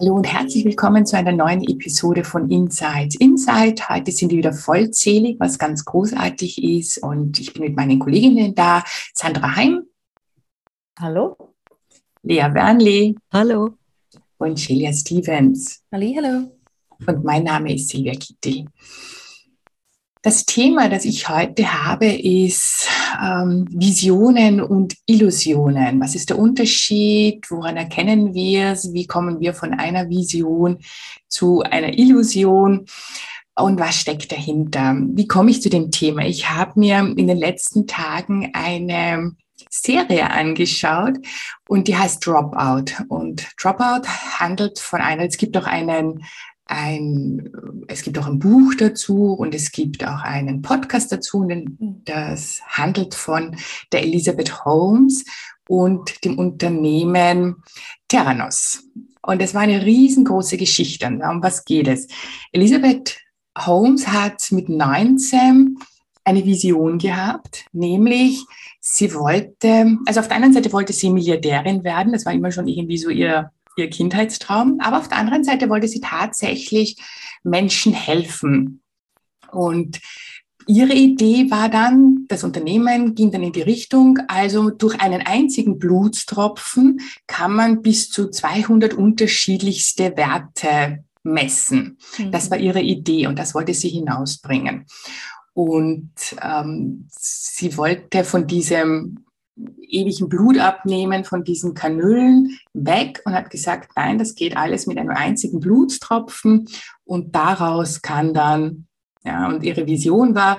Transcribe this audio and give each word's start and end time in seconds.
Hallo 0.00 0.14
und 0.14 0.32
herzlich 0.32 0.64
willkommen 0.64 1.06
zu 1.06 1.16
einer 1.16 1.32
neuen 1.32 1.60
Episode 1.64 2.22
von 2.22 2.48
Insights. 2.50 3.16
Insight, 3.16 3.88
heute 3.88 4.12
sind 4.12 4.30
wir 4.30 4.38
wieder 4.38 4.52
vollzählig, 4.52 5.40
was 5.40 5.58
ganz 5.58 5.84
großartig 5.84 6.62
ist. 6.62 6.98
Und 7.02 7.40
ich 7.40 7.52
bin 7.52 7.64
mit 7.64 7.76
meinen 7.76 7.98
Kolleginnen 7.98 8.54
da. 8.54 8.84
Sandra 9.12 9.56
Heim. 9.56 9.82
Hallo. 11.00 11.36
Lea 12.22 12.46
Wernli. 12.52 13.16
Hallo. 13.32 13.74
Und 14.36 14.60
Shelia 14.60 14.92
Stevens. 14.92 15.82
Halli, 15.90 16.14
hallo. 16.14 16.52
Und 17.04 17.24
mein 17.24 17.42
Name 17.42 17.74
ist 17.74 17.88
Silvia 17.88 18.14
Kittel. 18.14 18.66
Das 20.22 20.44
Thema, 20.44 20.88
das 20.88 21.06
ich 21.06 21.28
heute 21.28 21.84
habe, 21.84 22.06
ist 22.06 22.88
ähm, 23.22 23.66
Visionen 23.70 24.60
und 24.60 24.94
Illusionen. 25.06 26.00
Was 26.00 26.14
ist 26.14 26.30
der 26.30 26.38
Unterschied? 26.38 27.50
Woran 27.50 27.76
erkennen 27.76 28.34
wir 28.34 28.72
es? 28.72 28.92
Wie 28.92 29.06
kommen 29.06 29.40
wir 29.40 29.54
von 29.54 29.74
einer 29.74 30.08
Vision 30.08 30.78
zu 31.28 31.62
einer 31.62 31.98
Illusion? 31.98 32.86
Und 33.54 33.80
was 33.80 33.96
steckt 33.96 34.30
dahinter? 34.30 34.96
Wie 35.00 35.26
komme 35.26 35.50
ich 35.50 35.62
zu 35.62 35.68
dem 35.68 35.90
Thema? 35.90 36.24
Ich 36.24 36.48
habe 36.48 36.78
mir 36.78 36.98
in 37.16 37.26
den 37.26 37.38
letzten 37.38 37.86
Tagen 37.86 38.50
eine 38.52 39.32
Serie 39.68 40.30
angeschaut 40.30 41.18
und 41.68 41.88
die 41.88 41.96
heißt 41.96 42.24
Dropout. 42.24 43.04
Und 43.08 43.48
Dropout 43.60 44.08
handelt 44.38 44.78
von 44.78 45.00
einer, 45.00 45.24
es 45.24 45.36
gibt 45.36 45.56
auch 45.56 45.66
einen 45.66 46.24
ein, 46.68 47.50
es 47.88 48.02
gibt 48.02 48.18
auch 48.18 48.26
ein 48.26 48.38
Buch 48.38 48.74
dazu 48.78 49.32
und 49.32 49.54
es 49.54 49.72
gibt 49.72 50.06
auch 50.06 50.22
einen 50.22 50.62
Podcast 50.62 51.10
dazu. 51.10 51.38
Und 51.38 52.02
das 52.04 52.60
handelt 52.68 53.14
von 53.14 53.56
der 53.92 54.02
Elisabeth 54.02 54.64
Holmes 54.64 55.24
und 55.68 56.24
dem 56.24 56.38
Unternehmen 56.38 57.56
Terranos. 58.06 58.84
Und 59.22 59.42
es 59.42 59.54
war 59.54 59.62
eine 59.62 59.84
riesengroße 59.84 60.56
Geschichte. 60.56 61.06
Um 61.06 61.42
was 61.42 61.64
geht 61.64 61.88
es? 61.88 62.06
Elisabeth 62.52 63.18
Holmes 63.58 64.06
hat 64.06 64.52
mit 64.52 64.68
19 64.68 65.78
eine 66.24 66.44
Vision 66.44 66.98
gehabt, 66.98 67.64
nämlich 67.72 68.44
sie 68.80 69.14
wollte, 69.14 69.96
also 70.06 70.20
auf 70.20 70.28
der 70.28 70.36
einen 70.36 70.52
Seite 70.52 70.72
wollte 70.72 70.92
sie 70.92 71.08
Milliardärin 71.10 71.84
werden, 71.84 72.12
das 72.12 72.26
war 72.26 72.34
immer 72.34 72.52
schon 72.52 72.68
irgendwie 72.68 72.98
so 72.98 73.08
ihr 73.08 73.50
ihr 73.78 73.90
Kindheitstraum. 73.90 74.78
Aber 74.80 74.98
auf 74.98 75.08
der 75.08 75.18
anderen 75.18 75.44
Seite 75.44 75.68
wollte 75.68 75.88
sie 75.88 76.00
tatsächlich 76.00 76.96
Menschen 77.42 77.92
helfen. 77.92 78.82
Und 79.50 80.00
ihre 80.66 80.92
Idee 80.92 81.50
war 81.50 81.68
dann, 81.68 82.26
das 82.28 82.44
Unternehmen 82.44 83.14
ging 83.14 83.30
dann 83.30 83.42
in 83.42 83.52
die 83.52 83.62
Richtung, 83.62 84.18
also 84.28 84.70
durch 84.70 85.00
einen 85.00 85.22
einzigen 85.22 85.78
Blutstropfen 85.78 87.00
kann 87.26 87.52
man 87.52 87.82
bis 87.82 88.10
zu 88.10 88.30
200 88.30 88.94
unterschiedlichste 88.94 90.16
Werte 90.16 91.04
messen. 91.22 91.98
Mhm. 92.18 92.32
Das 92.32 92.50
war 92.50 92.58
ihre 92.58 92.80
Idee 92.80 93.26
und 93.26 93.38
das 93.38 93.54
wollte 93.54 93.74
sie 93.74 93.88
hinausbringen. 93.88 94.86
Und 95.54 96.12
ähm, 96.40 97.08
sie 97.10 97.76
wollte 97.76 98.22
von 98.22 98.46
diesem 98.46 99.24
ewigen 99.88 100.28
Blut 100.28 100.58
abnehmen 100.58 101.24
von 101.24 101.44
diesen 101.44 101.74
Kanülen 101.74 102.58
weg 102.74 103.22
und 103.24 103.32
hat 103.32 103.50
gesagt, 103.50 103.92
nein, 103.96 104.18
das 104.18 104.34
geht 104.34 104.56
alles 104.56 104.86
mit 104.86 104.98
einem 104.98 105.10
einzigen 105.10 105.60
Blutstropfen 105.60 106.68
und 107.04 107.34
daraus 107.34 108.02
kann 108.02 108.34
dann, 108.34 108.86
ja, 109.24 109.48
und 109.48 109.62
ihre 109.64 109.86
Vision 109.86 110.34
war, 110.34 110.58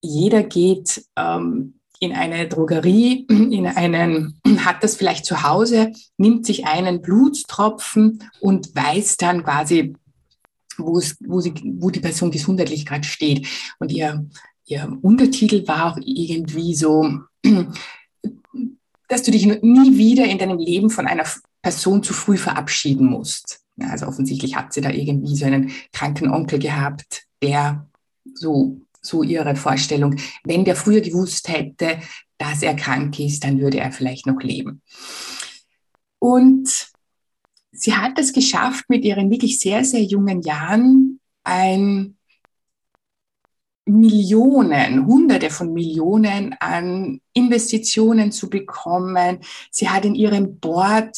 jeder 0.00 0.42
geht 0.42 1.04
ähm, 1.16 1.74
in 1.98 2.12
eine 2.12 2.48
Drogerie, 2.48 3.26
in 3.28 3.66
einen, 3.66 4.40
hat 4.64 4.82
das 4.82 4.96
vielleicht 4.96 5.24
zu 5.24 5.42
Hause, 5.42 5.92
nimmt 6.16 6.46
sich 6.46 6.66
einen 6.66 7.00
Blutstropfen 7.00 8.22
und 8.40 8.74
weiß 8.74 9.16
dann 9.16 9.44
quasi, 9.44 9.94
wo, 10.76 10.98
es, 10.98 11.16
wo, 11.20 11.40
sie, 11.40 11.54
wo 11.78 11.90
die 11.90 12.00
Person 12.00 12.30
gesundheitlich 12.30 12.84
gerade 12.84 13.04
steht. 13.04 13.46
Und 13.78 13.92
ihr, 13.92 14.26
ihr 14.66 14.98
Untertitel 15.00 15.66
war 15.66 15.92
auch 15.92 15.98
irgendwie 16.02 16.74
so, 16.74 17.18
dass 19.08 19.22
du 19.22 19.30
dich 19.30 19.46
nie 19.46 19.98
wieder 19.98 20.26
in 20.26 20.38
deinem 20.38 20.58
Leben 20.58 20.90
von 20.90 21.06
einer 21.06 21.24
Person 21.62 22.02
zu 22.02 22.12
früh 22.12 22.36
verabschieden 22.36 23.06
musst. 23.06 23.60
Also 23.78 24.06
offensichtlich 24.06 24.56
hat 24.56 24.72
sie 24.72 24.80
da 24.80 24.90
irgendwie 24.90 25.36
so 25.36 25.44
einen 25.44 25.70
kranken 25.92 26.30
Onkel 26.30 26.58
gehabt, 26.58 27.24
der 27.42 27.88
so, 28.34 28.80
so 29.00 29.22
ihre 29.22 29.56
Vorstellung, 29.56 30.16
wenn 30.44 30.64
der 30.64 30.76
früher 30.76 31.00
gewusst 31.00 31.48
hätte, 31.48 31.98
dass 32.38 32.62
er 32.62 32.74
krank 32.74 33.18
ist, 33.18 33.44
dann 33.44 33.60
würde 33.60 33.78
er 33.78 33.92
vielleicht 33.92 34.26
noch 34.26 34.40
leben. 34.40 34.82
Und 36.18 36.88
sie 37.72 37.94
hat 37.94 38.18
es 38.18 38.32
geschafft, 38.32 38.86
mit 38.88 39.04
ihren 39.04 39.30
wirklich 39.30 39.58
sehr, 39.58 39.84
sehr 39.84 40.02
jungen 40.02 40.42
Jahren 40.42 41.20
ein 41.44 42.15
Millionen, 43.86 45.06
Hunderte 45.06 45.50
von 45.50 45.72
Millionen 45.72 46.54
an 46.58 47.20
Investitionen 47.32 48.32
zu 48.32 48.50
bekommen. 48.50 49.38
Sie 49.70 49.88
hat 49.88 50.04
in 50.04 50.14
ihrem 50.14 50.58
Board 50.58 51.16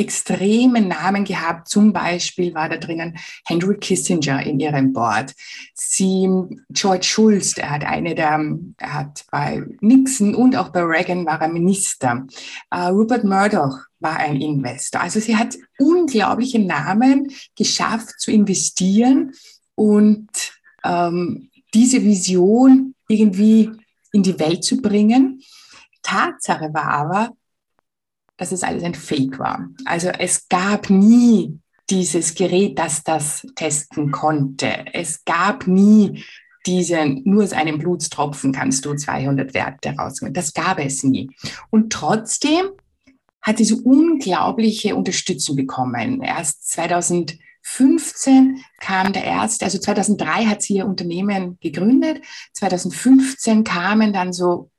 extreme 0.00 0.80
Namen 0.80 1.24
gehabt. 1.24 1.68
Zum 1.68 1.92
Beispiel 1.92 2.54
war 2.54 2.68
da 2.68 2.78
drinnen 2.78 3.18
Henry 3.46 3.76
Kissinger 3.76 4.44
in 4.44 4.58
ihrem 4.58 4.92
Board. 4.92 5.34
Sie, 5.74 6.28
George 6.70 7.04
Schulz, 7.04 7.54
der 7.54 7.70
hat 7.70 7.84
eine 7.84 8.14
der, 8.14 8.40
er 8.78 8.94
hat 8.94 9.24
bei 9.30 9.62
Nixon 9.80 10.34
und 10.34 10.56
auch 10.56 10.70
bei 10.70 10.82
Reagan 10.82 11.26
war 11.26 11.40
er 11.40 11.48
Minister. 11.48 12.26
Uh, 12.74 12.88
Rupert 12.88 13.24
Murdoch 13.24 13.78
war 13.98 14.16
ein 14.16 14.40
Investor. 14.40 15.02
Also 15.02 15.20
sie 15.20 15.36
hat 15.36 15.56
unglaubliche 15.78 16.58
Namen 16.58 17.30
geschafft 17.56 18.20
zu 18.20 18.30
investieren 18.30 19.32
und 19.74 20.30
ähm, 20.82 21.50
diese 21.74 22.02
Vision 22.02 22.94
irgendwie 23.08 23.70
in 24.12 24.22
die 24.22 24.38
Welt 24.38 24.64
zu 24.64 24.80
bringen. 24.80 25.42
Tatsache 26.02 26.72
war 26.72 26.88
aber, 26.88 27.30
dass 28.36 28.52
es 28.52 28.62
alles 28.62 28.82
ein 28.82 28.94
Fake 28.94 29.38
war. 29.38 29.68
Also 29.84 30.08
es 30.08 30.48
gab 30.48 30.88
nie 30.90 31.58
dieses 31.90 32.34
Gerät, 32.34 32.78
das 32.78 33.02
das 33.02 33.46
testen 33.54 34.10
konnte. 34.10 34.86
Es 34.92 35.24
gab 35.24 35.66
nie 35.66 36.24
diesen, 36.66 37.22
nur 37.24 37.44
aus 37.44 37.52
einem 37.52 37.78
Blutstropfen 37.78 38.52
kannst 38.52 38.84
du 38.84 38.94
200 38.94 39.54
Werte 39.54 39.90
rausnehmen. 39.90 40.34
Das 40.34 40.52
gab 40.52 40.78
es 40.78 41.02
nie. 41.02 41.30
Und 41.70 41.92
trotzdem 41.92 42.70
hat 43.42 43.58
diese 43.58 43.76
unglaubliche 43.76 44.94
Unterstützung 44.94 45.56
bekommen. 45.56 46.22
Erst 46.22 46.70
2000 46.70 47.38
2015 47.62 48.64
kam 48.80 49.12
der 49.12 49.24
erste, 49.24 49.64
also 49.64 49.78
2003 49.78 50.46
hat 50.46 50.62
sie 50.62 50.76
ihr 50.76 50.86
Unternehmen 50.86 51.58
gegründet. 51.60 52.22
2015 52.54 53.64
kamen 53.64 54.12
dann 54.12 54.32
so 54.32 54.70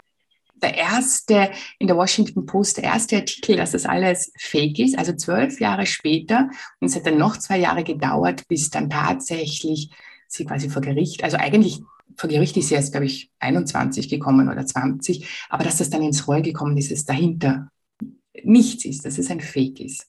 der 0.56 0.76
erste 0.76 1.52
in 1.80 1.88
der 1.88 1.98
Washington 1.98 2.46
Post, 2.46 2.78
der 2.78 2.86
erste 2.86 3.18
Artikel, 3.18 3.58
dass 3.58 3.72
das 3.72 3.86
alles 3.86 4.32
fake 4.38 4.80
ist, 4.80 4.98
also 4.98 5.14
zwölf 5.14 5.60
Jahre 5.60 5.86
später. 5.86 6.50
Und 6.80 6.90
es 6.90 6.96
hat 6.96 7.06
dann 7.06 7.18
noch 7.18 7.38
zwei 7.38 7.58
Jahre 7.58 7.84
gedauert, 7.84 8.48
bis 8.48 8.70
dann 8.70 8.90
tatsächlich 8.90 9.90
sie 10.28 10.46
quasi 10.46 10.70
vor 10.70 10.82
Gericht, 10.82 11.24
also 11.24 11.38
eigentlich 11.38 11.82
vor 12.18 12.30
Gericht 12.30 12.58
ist 12.58 12.70
sie 12.70 12.76
erst, 12.76 12.92
glaube 12.92 13.06
ich, 13.06 13.32
21 13.40 14.10
gekommen 14.10 14.50
oder 14.50 14.66
20, 14.66 15.48
aber 15.50 15.64
dass 15.64 15.78
das 15.78 15.90
dann 15.90 16.04
ins 16.04 16.28
Roll 16.28 16.42
gekommen 16.42 16.78
ist, 16.78 16.92
ist 16.92 17.10
dahinter 17.10 17.70
nichts 18.44 18.86
ist, 18.86 19.06
dass 19.06 19.18
es 19.18 19.30
ein 19.30 19.42
Fake 19.42 19.80
ist. 19.80 20.08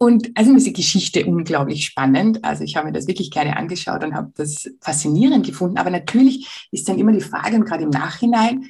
Und 0.00 0.30
also 0.36 0.54
ist 0.54 0.66
die 0.66 0.72
Geschichte 0.72 1.26
unglaublich 1.26 1.84
spannend. 1.84 2.44
Also 2.44 2.62
ich 2.62 2.76
habe 2.76 2.86
mir 2.86 2.92
das 2.92 3.08
wirklich 3.08 3.32
gerne 3.32 3.56
angeschaut 3.56 4.04
und 4.04 4.14
habe 4.14 4.32
das 4.36 4.70
faszinierend 4.80 5.44
gefunden. 5.44 5.76
Aber 5.76 5.90
natürlich 5.90 6.68
ist 6.70 6.88
dann 6.88 6.98
immer 6.98 7.12
die 7.12 7.20
Frage, 7.20 7.56
und 7.56 7.64
gerade 7.64 7.82
im 7.82 7.90
Nachhinein, 7.90 8.68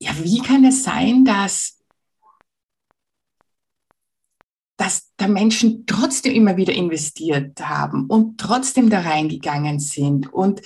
ja, 0.00 0.10
wie 0.22 0.40
kann 0.40 0.64
es 0.64 0.84
sein, 0.84 1.24
dass, 1.24 1.80
dass 4.76 5.10
da 5.16 5.26
Menschen 5.26 5.84
trotzdem 5.86 6.32
immer 6.32 6.56
wieder 6.56 6.72
investiert 6.72 7.60
haben 7.60 8.06
und 8.06 8.38
trotzdem 8.38 8.88
da 8.88 9.00
reingegangen 9.00 9.80
sind? 9.80 10.32
Und 10.32 10.62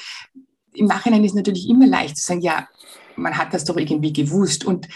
im 0.75 0.87
Nachhinein 0.87 1.25
ist 1.25 1.35
natürlich 1.35 1.71
immer 1.71 1.87
leicht 1.87 2.19
zu 2.19 2.27
sagen, 2.27 2.43
ja, 2.43 2.69
man 3.17 3.39
hat 3.39 3.55
das 3.55 3.65
doch 3.65 3.79
irgendwie 3.79 4.13
gewusst. 4.13 4.67
Und 4.67 4.89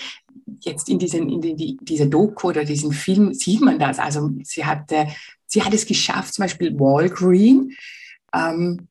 jetzt 0.61 0.89
in, 0.89 0.99
diesen, 0.99 1.29
in 1.29 1.41
die, 1.41 1.79
dieser 1.81 2.07
Doku 2.07 2.49
oder 2.49 2.65
diesem 2.65 2.93
Film 2.93 3.35
sieht 3.35 3.61
man 3.61 3.79
das. 3.79 3.99
Also 3.99 4.31
sie, 4.43 4.65
hatte, 4.65 5.09
sie 5.47 5.63
hat 5.63 5.75
es 5.75 5.87
geschafft, 5.87 6.35
zum 6.35 6.45
Beispiel 6.45 6.79
Walgreen 6.79 7.73
ähm, 8.35 8.89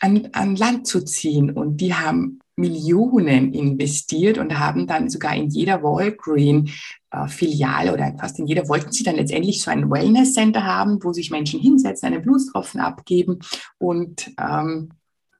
an, 0.00 0.28
an 0.32 0.56
Land 0.56 0.86
zu 0.86 1.04
ziehen. 1.04 1.50
Und 1.50 1.78
die 1.78 1.94
haben 1.94 2.40
Millionen 2.56 3.54
investiert 3.54 4.38
und 4.38 4.58
haben 4.58 4.86
dann 4.86 5.08
sogar 5.08 5.34
in 5.34 5.48
jeder 5.48 5.82
Walgreen 5.82 6.70
äh, 7.10 7.26
Filiale 7.28 7.92
oder 7.92 8.14
fast 8.18 8.38
in 8.38 8.46
jeder 8.46 8.68
wollten 8.68 8.92
sie 8.92 9.04
dann 9.04 9.16
letztendlich 9.16 9.62
so 9.62 9.70
ein 9.70 9.90
Wellness 9.90 10.34
Center 10.34 10.64
haben, 10.64 11.02
wo 11.02 11.12
sich 11.12 11.30
Menschen 11.30 11.60
hinsetzen, 11.60 12.08
einen 12.08 12.22
Blutstropfen 12.22 12.80
abgeben 12.80 13.38
und 13.78 14.30
ähm, 14.38 14.90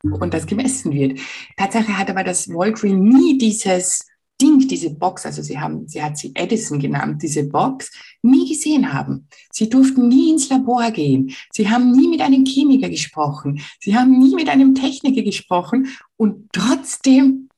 und 0.02 0.34
das 0.34 0.46
gemessen 0.46 0.92
wird. 0.92 1.20
Tatsache 1.56 1.96
hat 1.96 2.10
aber 2.10 2.24
das 2.24 2.48
Walgreen 2.48 3.04
nie 3.04 3.38
dieses 3.38 4.06
Ding, 4.42 4.66
diese 4.66 4.90
Box, 4.90 5.24
also 5.24 5.40
sie 5.40 5.58
haben, 5.58 5.86
sie 5.86 6.02
hat 6.02 6.18
sie 6.18 6.32
Edison 6.34 6.80
genannt, 6.80 7.22
diese 7.22 7.44
Box, 7.44 7.92
nie 8.22 8.48
gesehen 8.48 8.92
haben. 8.92 9.28
Sie 9.52 9.68
durften 9.68 10.08
nie 10.08 10.30
ins 10.30 10.48
Labor 10.48 10.90
gehen. 10.90 11.32
Sie 11.52 11.70
haben 11.70 11.92
nie 11.92 12.08
mit 12.08 12.20
einem 12.20 12.44
Chemiker 12.44 12.90
gesprochen. 12.90 13.60
Sie 13.80 13.96
haben 13.96 14.18
nie 14.18 14.34
mit 14.34 14.48
einem 14.48 14.74
Techniker 14.74 15.22
gesprochen 15.22 15.88
und 16.16 16.48
trotzdem 16.52 17.48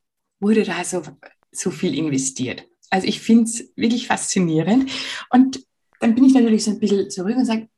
wurde 0.40 0.64
da 0.64 0.84
so, 0.84 1.02
so 1.50 1.70
viel 1.70 1.94
investiert. 1.94 2.66
Also 2.90 3.06
ich 3.06 3.20
finde 3.20 3.44
es 3.44 3.72
wirklich 3.76 4.06
faszinierend. 4.06 4.90
Und 5.30 5.64
dann 6.00 6.14
bin 6.14 6.24
ich 6.24 6.34
natürlich 6.34 6.64
so 6.64 6.72
ein 6.72 6.78
bisschen 6.78 7.10
zurück 7.10 7.36
und 7.36 7.46
sage, 7.46 7.68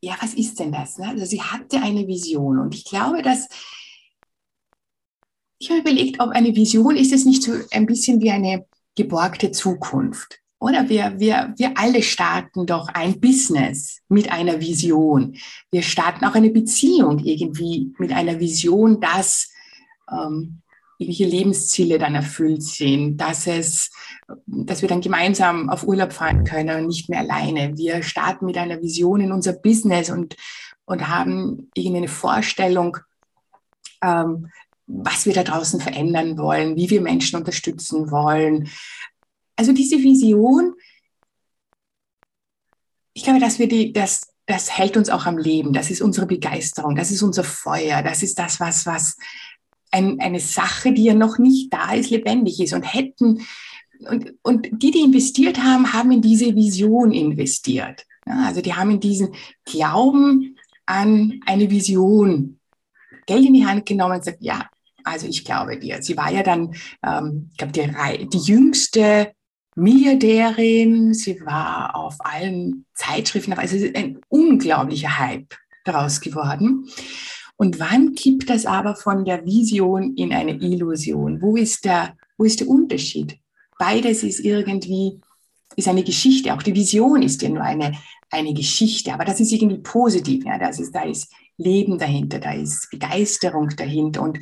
ja, 0.00 0.16
was 0.20 0.34
ist 0.34 0.58
denn 0.58 0.72
das? 0.72 0.98
Ne? 0.98 1.08
Also 1.08 1.26
sie 1.26 1.42
hatte 1.42 1.82
eine 1.82 2.06
Vision 2.06 2.58
und 2.58 2.74
ich 2.74 2.84
glaube, 2.84 3.22
dass 3.22 3.48
ich 5.64 5.70
habe 5.70 5.80
überlegt, 5.80 6.20
ob 6.20 6.30
eine 6.30 6.54
Vision 6.54 6.94
ist 6.94 7.12
es 7.12 7.24
nicht 7.24 7.42
so 7.42 7.52
ein 7.70 7.86
bisschen 7.86 8.20
wie 8.20 8.30
eine 8.30 8.66
geborgte 8.96 9.50
Zukunft. 9.50 10.40
Oder 10.58 10.88
wir, 10.88 11.18
wir, 11.18 11.54
wir 11.56 11.76
alle 11.78 12.02
starten 12.02 12.66
doch 12.66 12.88
ein 12.88 13.18
Business 13.18 14.00
mit 14.08 14.30
einer 14.30 14.60
Vision. 14.60 15.36
Wir 15.70 15.82
starten 15.82 16.24
auch 16.24 16.34
eine 16.34 16.50
Beziehung 16.50 17.18
irgendwie 17.18 17.92
mit 17.98 18.12
einer 18.12 18.40
Vision, 18.40 19.00
dass 19.00 19.50
ähm, 20.10 20.60
irgendwelche 20.98 21.26
Lebensziele 21.26 21.98
dann 21.98 22.14
erfüllt 22.14 22.62
sind, 22.62 23.16
dass 23.16 23.46
es, 23.46 23.90
dass 24.46 24.82
wir 24.82 24.88
dann 24.88 25.00
gemeinsam 25.00 25.70
auf 25.70 25.86
Urlaub 25.86 26.12
fahren 26.12 26.44
können 26.44 26.78
und 26.78 26.88
nicht 26.88 27.08
mehr 27.08 27.20
alleine. 27.20 27.76
Wir 27.76 28.02
starten 28.02 28.44
mit 28.46 28.58
einer 28.58 28.82
Vision 28.82 29.22
in 29.22 29.32
unser 29.32 29.54
Business 29.54 30.10
und, 30.10 30.36
und 30.84 31.08
haben 31.08 31.70
irgendeine 31.74 32.08
Vorstellung, 32.08 32.98
ähm, 34.02 34.50
was 34.86 35.26
wir 35.26 35.32
da 35.32 35.42
draußen 35.42 35.80
verändern 35.80 36.38
wollen, 36.38 36.76
wie 36.76 36.90
wir 36.90 37.00
Menschen 37.00 37.36
unterstützen 37.38 38.10
wollen. 38.10 38.68
Also 39.56 39.72
diese 39.72 39.98
Vision, 39.98 40.74
ich 43.14 43.24
glaube, 43.24 43.40
dass 43.40 43.58
wir 43.58 43.68
die, 43.68 43.92
das, 43.92 44.32
das 44.46 44.76
hält 44.76 44.96
uns 44.96 45.08
auch 45.08 45.26
am 45.26 45.38
Leben. 45.38 45.72
Das 45.72 45.90
ist 45.90 46.02
unsere 46.02 46.26
Begeisterung, 46.26 46.96
das 46.96 47.10
ist 47.10 47.22
unser 47.22 47.44
Feuer, 47.44 48.02
das 48.02 48.22
ist 48.22 48.38
das, 48.38 48.60
was, 48.60 48.84
was 48.86 49.16
ein, 49.90 50.20
eine 50.20 50.40
Sache, 50.40 50.92
die 50.92 51.04
ja 51.04 51.14
noch 51.14 51.38
nicht 51.38 51.72
da 51.72 51.94
ist, 51.94 52.10
lebendig 52.10 52.60
ist. 52.60 52.74
Und 52.74 52.82
hätten, 52.82 53.46
und, 54.00 54.34
und 54.42 54.68
die, 54.72 54.90
die 54.90 55.00
investiert 55.00 55.62
haben, 55.62 55.92
haben 55.92 56.10
in 56.10 56.20
diese 56.20 56.54
Vision 56.54 57.12
investiert. 57.12 58.04
Ja, 58.26 58.46
also 58.46 58.60
die 58.60 58.74
haben 58.74 58.90
in 58.90 59.00
diesen 59.00 59.34
Glauben 59.64 60.56
an 60.86 61.40
eine 61.46 61.70
Vision 61.70 62.58
Geld 63.26 63.46
in 63.46 63.54
die 63.54 63.66
Hand 63.66 63.86
genommen 63.86 64.14
und 64.14 64.18
gesagt, 64.18 64.42
ja, 64.42 64.68
also 65.04 65.26
ich 65.26 65.44
glaube 65.44 65.78
dir. 65.78 66.02
Sie 66.02 66.16
war 66.16 66.32
ja 66.32 66.42
dann, 66.42 66.74
ähm, 67.06 67.50
ich 67.52 67.58
glaube, 67.58 67.72
die, 67.72 68.28
die 68.28 68.38
jüngste 68.38 69.32
Milliardärin. 69.76 71.14
Sie 71.14 71.40
war 71.42 71.94
auf 71.94 72.16
allen 72.20 72.86
Zeitschriften, 72.94 73.52
also 73.52 73.76
ein 73.94 74.20
unglaublicher 74.28 75.18
Hype 75.18 75.54
daraus 75.84 76.20
geworden. 76.20 76.88
Und 77.56 77.78
wann 77.78 78.14
kippt 78.14 78.50
das 78.50 78.66
aber 78.66 78.96
von 78.96 79.24
der 79.24 79.44
Vision 79.44 80.14
in 80.16 80.32
eine 80.32 80.54
Illusion? 80.60 81.40
Wo 81.40 81.56
ist 81.56 81.84
der, 81.84 82.16
wo 82.36 82.44
ist 82.44 82.60
der 82.60 82.68
Unterschied? 82.68 83.38
Beides 83.78 84.22
ist 84.22 84.40
irgendwie, 84.40 85.20
ist 85.76 85.88
eine 85.88 86.04
Geschichte. 86.04 86.54
Auch 86.54 86.62
die 86.62 86.74
Vision 86.74 87.22
ist 87.22 87.42
ja 87.42 87.48
nur 87.48 87.62
eine, 87.62 87.92
eine 88.30 88.54
Geschichte, 88.54 89.12
aber 89.12 89.24
das 89.24 89.40
ist 89.40 89.52
irgendwie 89.52 89.78
positiv. 89.78 90.44
Ja, 90.44 90.58
das 90.58 90.80
ist, 90.80 90.94
da 90.94 91.02
ist 91.02 91.32
Leben 91.56 91.98
dahinter, 91.98 92.38
da 92.40 92.52
ist 92.52 92.90
Begeisterung 92.90 93.68
dahinter. 93.76 94.22
Und 94.22 94.38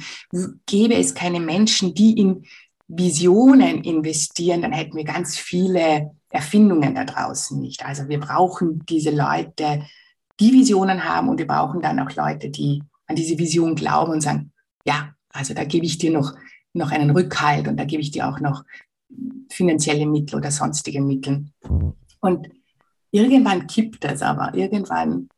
gäbe 0.67 0.95
es 0.95 1.15
keine 1.15 1.41
Menschen, 1.41 1.95
die 1.95 2.19
in 2.19 2.45
Visionen 2.89 3.85
investieren, 3.85 4.63
dann 4.63 4.73
hätten 4.73 4.97
wir 4.97 5.05
ganz 5.05 5.37
viele 5.37 6.15
Erfindungen 6.29 6.95
da 6.95 7.05
draußen 7.05 7.61
nicht. 7.61 7.85
Also 7.85 8.09
wir 8.09 8.21
brauchen 8.21 8.85
diese 8.87 9.11
Leute, 9.11 9.83
die 10.41 10.53
Visionen 10.53 11.05
haben 11.05 11.29
und 11.29 11.39
wir 11.39 11.47
brauchen 11.47 11.81
dann 11.81 12.01
auch 12.01 12.15
Leute, 12.17 12.51
die 12.51 12.83
an 13.07 13.17
diese 13.17 13.39
Vision 13.39 13.75
glauben 13.75 14.13
und 14.13 14.21
sagen, 14.21 14.53
ja, 14.85 15.15
also 15.31 15.55
da 15.55 15.65
gebe 15.65 15.87
ich 15.87 15.99
dir 15.99 16.11
noch, 16.11 16.35
noch 16.73 16.91
einen 16.91 17.11
Rückhalt 17.11 17.69
und 17.69 17.77
da 17.77 17.85
gebe 17.85 18.03
ich 18.03 18.11
dir 18.11 18.29
auch 18.29 18.41
noch 18.41 18.65
finanzielle 19.51 20.07
Mittel 20.07 20.37
oder 20.37 20.51
sonstige 20.51 21.01
Mittel. 21.01 21.47
Und 22.21 22.49
irgendwann 23.11 23.67
kippt 23.67 24.05
das 24.05 24.23
aber, 24.23 24.55
irgendwann 24.55 25.29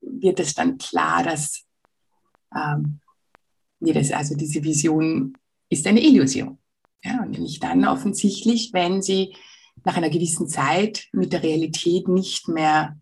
wird 0.00 0.40
es 0.40 0.54
dann 0.54 0.78
klar, 0.78 1.22
dass 1.22 1.64
ähm, 2.54 3.00
das, 3.80 4.10
also 4.12 4.34
diese 4.34 4.62
Vision 4.62 5.36
ist 5.68 5.86
eine 5.86 6.02
Illusion. 6.02 6.58
Ja, 7.04 7.22
und 7.22 7.32
nämlich 7.32 7.60
dann 7.60 7.86
offensichtlich, 7.86 8.72
wenn 8.72 9.02
sie 9.02 9.34
nach 9.84 9.96
einer 9.96 10.10
gewissen 10.10 10.48
Zeit 10.48 11.06
mit 11.12 11.32
der 11.32 11.42
Realität 11.42 12.08
nicht 12.08 12.48
mehr, 12.48 12.98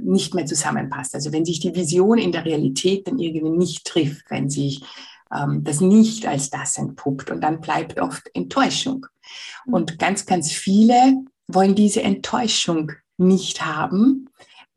nicht 0.00 0.34
mehr 0.34 0.44
zusammenpasst. 0.44 1.14
Also 1.14 1.32
wenn 1.32 1.44
sich 1.44 1.60
die 1.60 1.74
Vision 1.74 2.18
in 2.18 2.32
der 2.32 2.44
Realität 2.44 3.06
dann 3.06 3.18
irgendwie 3.18 3.50
nicht 3.50 3.84
trifft, 3.86 4.30
wenn 4.30 4.50
sich 4.50 4.82
ähm, 5.34 5.64
das 5.64 5.80
nicht 5.80 6.26
als 6.26 6.50
das 6.50 6.78
entpuppt 6.78 7.30
und 7.30 7.40
dann 7.40 7.60
bleibt 7.60 8.00
oft 8.00 8.30
Enttäuschung. 8.34 9.06
Und 9.66 9.98
ganz, 9.98 10.26
ganz 10.26 10.50
viele 10.52 11.16
wollen 11.46 11.74
diese 11.74 12.02
Enttäuschung 12.02 12.92
nicht 13.18 13.64
haben, 13.64 14.28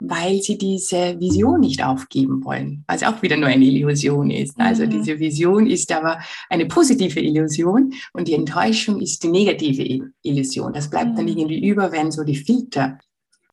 weil 0.01 0.41
sie 0.41 0.57
diese 0.57 1.19
Vision 1.19 1.59
nicht 1.59 1.83
aufgeben 1.83 2.43
wollen, 2.43 2.83
was 2.87 3.03
auch 3.03 3.21
wieder 3.21 3.37
nur 3.37 3.49
eine 3.49 3.65
Illusion 3.65 4.31
ist. 4.31 4.59
Also 4.59 4.83
mhm. 4.85 4.89
diese 4.89 5.19
Vision 5.19 5.67
ist 5.67 5.91
aber 5.91 6.19
eine 6.49 6.65
positive 6.65 7.19
Illusion 7.19 7.93
und 8.13 8.27
die 8.27 8.33
Enttäuschung 8.33 8.99
ist 8.99 9.23
die 9.23 9.27
negative 9.27 10.11
Illusion. 10.23 10.73
Das 10.73 10.89
bleibt 10.89 11.11
mhm. 11.11 11.15
dann 11.17 11.27
irgendwie 11.27 11.67
über, 11.67 11.91
wenn 11.91 12.11
so 12.11 12.23
die 12.23 12.35
Filter 12.35 12.97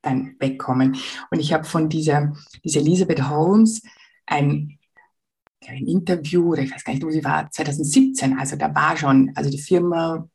dann 0.00 0.36
wegkommen. 0.38 0.96
Und 1.30 1.38
ich 1.38 1.52
habe 1.52 1.64
von 1.64 1.90
dieser, 1.90 2.32
dieser 2.64 2.80
Elisabeth 2.80 3.28
Holmes 3.28 3.82
ein, 4.24 4.77
ein 5.66 5.86
Interview, 5.86 6.52
oder 6.52 6.62
ich 6.62 6.72
weiß 6.72 6.84
gar 6.84 6.92
nicht, 6.92 7.04
wo 7.04 7.10
sie 7.10 7.24
war, 7.24 7.50
2017, 7.50 8.38
also 8.38 8.56
da 8.56 8.74
war 8.74 8.96
schon, 8.96 9.32
also 9.34 9.50
die 9.50 9.58
Firma 9.58 10.28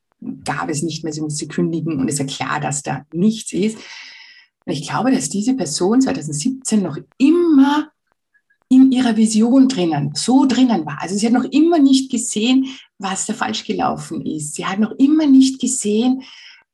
gab 0.44 0.70
es 0.70 0.84
nicht 0.84 1.04
mehr, 1.04 1.14
sie 1.14 1.22
musste 1.22 1.48
kündigen 1.48 2.00
und 2.00 2.08
es 2.08 2.16
ist 2.16 2.20
ja 2.20 2.26
klar, 2.26 2.60
dass 2.60 2.84
da 2.84 3.06
nichts 3.14 3.52
ist. 3.54 3.78
Und 4.66 4.74
ich 4.74 4.88
glaube, 4.88 5.12
dass 5.12 5.30
diese 5.30 5.56
Person 5.56 6.02
2017 6.02 6.82
noch 6.82 6.98
immer 7.18 7.90
in 8.70 8.92
ihrer 8.92 9.16
Vision 9.16 9.68
drinnen, 9.68 10.14
so 10.16 10.46
drinnen 10.46 10.86
war. 10.86 11.02
Also 11.02 11.16
sie 11.16 11.26
hat 11.26 11.34
noch 11.34 11.44
immer 11.46 11.80
nicht 11.80 12.10
gesehen, 12.10 12.68
was 12.98 13.26
da 13.26 13.34
falsch 13.34 13.66
gelaufen 13.66 14.26
ist. 14.26 14.56
Sie 14.56 14.66
hat 14.66 14.80
noch 14.80 14.92
immer 14.92 15.28
nicht 15.28 15.60
gesehen, 15.60 16.24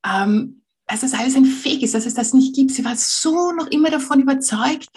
ähm, 0.06 0.62
dass 0.88 1.02
das 1.02 1.14
alles 1.14 1.36
ein 1.36 1.46
Fake 1.46 1.84
ist, 1.84 1.94
dass 1.94 2.06
es 2.06 2.14
das 2.14 2.34
nicht 2.34 2.56
gibt. 2.56 2.72
Sie 2.72 2.86
war 2.86 2.96
so 2.96 3.52
noch 3.52 3.68
immer 3.68 3.90
davon 3.90 4.22
überzeugt, 4.22 4.88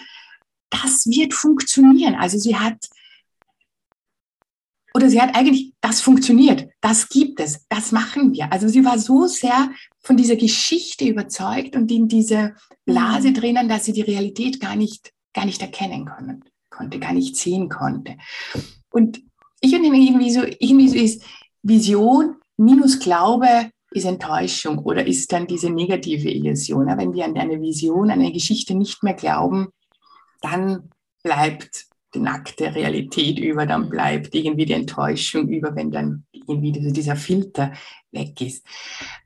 das 0.69 1.05
wird 1.05 1.33
funktionieren. 1.33 2.15
Also 2.15 2.37
sie 2.37 2.55
hat, 2.55 2.89
oder 4.93 5.09
sie 5.09 5.19
hat 5.19 5.35
eigentlich, 5.35 5.73
das 5.81 6.01
funktioniert, 6.01 6.67
das 6.81 7.09
gibt 7.09 7.39
es, 7.39 7.65
das 7.67 7.91
machen 7.91 8.33
wir. 8.33 8.51
Also 8.51 8.67
sie 8.67 8.85
war 8.85 8.99
so 8.99 9.25
sehr 9.25 9.71
von 9.99 10.17
dieser 10.17 10.35
Geschichte 10.35 11.05
überzeugt 11.05 11.75
und 11.75 11.91
in 11.91 12.07
dieser 12.07 12.53
Blase 12.85 13.29
mhm. 13.29 13.33
drinnen, 13.33 13.69
dass 13.69 13.85
sie 13.85 13.93
die 13.93 14.01
Realität 14.01 14.59
gar 14.59 14.75
nicht, 14.75 15.11
gar 15.33 15.45
nicht 15.45 15.61
erkennen 15.61 16.05
können, 16.05 16.43
konnte, 16.69 16.99
gar 16.99 17.13
nicht 17.13 17.35
sehen 17.35 17.69
konnte. 17.69 18.17
Und 18.91 19.21
ich 19.61 19.71
finde 19.71 19.97
irgendwie 19.97 20.31
so, 20.31 20.43
irgendwie 20.43 20.89
so 20.89 20.95
ist 20.95 21.23
Vision 21.63 22.35
minus 22.57 22.99
Glaube 22.99 23.71
ist 23.91 24.05
Enttäuschung 24.05 24.79
oder 24.79 25.05
ist 25.05 25.31
dann 25.31 25.47
diese 25.47 25.69
negative 25.69 26.29
Illusion. 26.29 26.87
Wenn 26.97 27.13
wir 27.13 27.25
an 27.25 27.37
eine 27.37 27.61
Vision, 27.61 28.09
an 28.09 28.19
eine 28.19 28.31
Geschichte 28.31 28.73
nicht 28.75 29.03
mehr 29.03 29.13
glauben, 29.13 29.69
dann 30.41 30.89
bleibt 31.21 31.85
die 32.13 32.19
nackte 32.19 32.73
Realität 32.73 33.39
über, 33.39 33.65
dann 33.65 33.89
bleibt 33.89 34.33
irgendwie 34.35 34.65
die 34.65 34.73
Enttäuschung 34.73 35.47
über, 35.49 35.75
wenn 35.75 35.91
dann 35.91 36.25
irgendwie 36.31 36.71
dieser 36.71 37.15
Filter 37.15 37.73
weg 38.11 38.39
ist. 38.41 38.65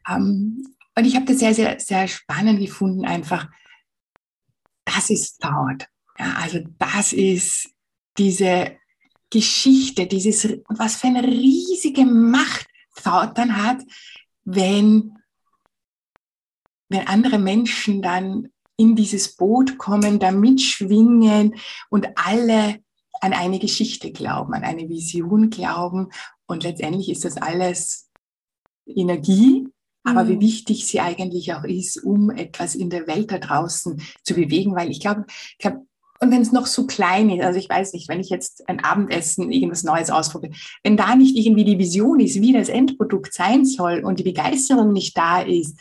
Ähm, 0.10 0.66
und 0.96 1.06
ich 1.06 1.16
habe 1.16 1.26
das 1.26 1.40
sehr, 1.40 1.54
sehr, 1.54 1.80
sehr 1.80 2.08
spannend 2.08 2.60
gefunden, 2.60 3.06
einfach, 3.06 3.50
das 4.86 5.10
ist 5.10 5.40
Thought. 5.42 5.88
Ja, 6.18 6.38
also 6.42 6.60
das 6.80 7.14
ist 7.14 7.70
diese 8.18 8.78
Geschichte, 9.30 10.08
dieses, 10.08 10.48
was 10.70 10.96
für 10.96 11.08
eine 11.08 11.24
riesige 11.24 12.06
Macht 12.06 12.68
Thought 12.96 13.38
dann 13.38 13.64
hat, 13.64 13.84
wenn 14.44 15.18
wenn 16.90 17.08
andere 17.08 17.38
Menschen 17.38 18.02
dann 18.02 18.50
in 18.78 18.96
dieses 18.96 19.36
Boot 19.36 19.78
kommen, 19.78 20.20
da 20.20 20.32
mitschwingen 20.32 21.56
und 21.90 22.08
alle 22.16 22.80
an 23.20 23.34
eine 23.34 23.60
Geschichte 23.60 24.12
glauben, 24.12 24.54
an 24.54 24.64
eine 24.64 24.88
Vision 24.88 25.50
glauben. 25.50 26.10
Und 26.46 26.64
letztendlich 26.64 27.10
ist 27.10 27.26
das 27.26 27.38
alles 27.38 28.10
Energie, 28.86 29.68
aber 30.04 30.24
mhm. 30.24 30.30
wie 30.30 30.40
wichtig 30.42 30.88
sie 30.88 31.00
eigentlich 31.00 31.54
auch 31.54 31.64
ist, 31.64 32.04
um 32.04 32.30
etwas 32.30 32.76
in 32.76 32.90
der 32.90 33.08
Welt 33.08 33.32
da 33.32 33.40
draußen 33.40 34.02
zu 34.24 34.34
bewegen, 34.36 34.76
weil 34.76 34.92
ich 34.92 35.00
glaube, 35.00 35.26
ich 35.28 35.58
glaube 35.58 35.82
und 36.20 36.32
wenn 36.32 36.42
es 36.42 36.52
noch 36.52 36.66
so 36.66 36.88
klein 36.88 37.30
ist, 37.30 37.44
also 37.44 37.60
ich 37.60 37.70
weiß 37.70 37.94
nicht, 37.94 38.10
wenn 38.10 38.20
ich 38.20 38.30
jetzt 38.30 38.68
ein 38.68 38.84
Abendessen 38.84 39.52
irgendwas 39.52 39.84
Neues 39.84 40.10
ausprobiere, 40.10 40.54
wenn 40.84 40.98
da 40.98 41.16
nicht 41.16 41.38
irgendwie 41.38 41.64
die 41.64 41.78
Vision 41.78 42.20
ist, 42.20 42.42
wie 42.42 42.54
das 42.54 42.70
Endprodukt 42.70 43.34
sein 43.34 43.66
soll 43.66 44.04
und 44.04 44.18
die 44.18 44.24
Begeisterung 44.24 44.94
nicht 44.94 45.16
da 45.16 45.42
ist, 45.42 45.80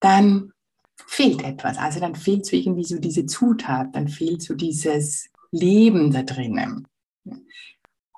dann 0.00 0.52
fehlt 1.06 1.42
etwas. 1.42 1.78
Also 1.78 2.00
dann 2.00 2.14
fehlt 2.14 2.46
so 2.46 2.56
irgendwie 2.56 2.84
so 2.84 2.98
diese 2.98 3.26
Zutat, 3.26 3.94
dann 3.94 4.08
fehlt 4.08 4.42
so 4.42 4.54
dieses 4.54 5.30
Leben 5.50 6.12
da 6.12 6.22
drinnen. 6.22 6.86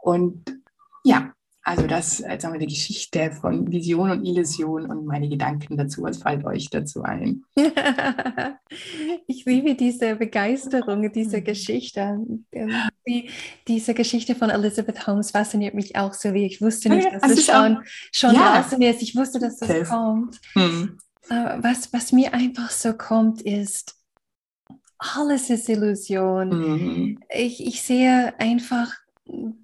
Und 0.01 0.61
ja, 1.05 1.33
also 1.69 1.87
das, 1.87 2.21
jetzt 2.21 2.47
haben 2.47 2.55
wir 2.55 2.61
die 2.61 2.67
Geschichte 2.67 3.31
von 3.31 3.71
Vision 3.71 4.11
und 4.11 4.25
Illusion 4.25 4.87
und 4.87 5.05
meine 5.05 5.29
Gedanken 5.29 5.77
dazu. 5.77 6.03
Was 6.03 6.23
fällt 6.23 6.47
euch 6.47 6.71
dazu 6.71 7.03
ein? 7.03 7.45
ich 9.27 9.45
liebe 9.45 9.75
diese 9.75 10.17
Begeisterung, 10.17 11.13
diese 11.13 11.41
mhm. 11.41 11.45
Geschichte. 11.45 12.19
Die, 13.07 13.29
diese 13.67 13.93
Geschichte 13.93 14.35
von 14.35 14.49
Elizabeth 14.49 15.07
Holmes 15.07 15.31
fasziniert 15.31 15.75
mich 15.75 15.95
auch 15.95 16.15
so, 16.15 16.33
wie 16.33 16.47
ich 16.47 16.63
wusste 16.63 16.89
nicht, 16.89 17.13
dass 17.13 17.33
es 17.33 17.45
schon, 17.45 17.83
schon 18.13 18.35
ja. 18.35 18.63
draußen 18.63 18.81
ist. 18.81 19.03
Ich 19.03 19.15
wusste, 19.15 19.39
dass 19.39 19.59
das 19.59 19.69
okay. 19.69 19.85
kommt. 19.85 20.41
Hm. 20.55 20.97
Was, 21.29 21.93
was 21.93 22.13
mir 22.13 22.33
einfach 22.33 22.71
so 22.71 22.95
kommt, 22.95 23.43
ist, 23.43 23.97
alles 24.99 25.51
ist 25.51 25.69
Illusion. 25.69 26.49
Mhm. 26.49 27.21
Ich, 27.31 27.65
ich 27.65 27.83
sehe 27.83 28.39
einfach 28.39 28.95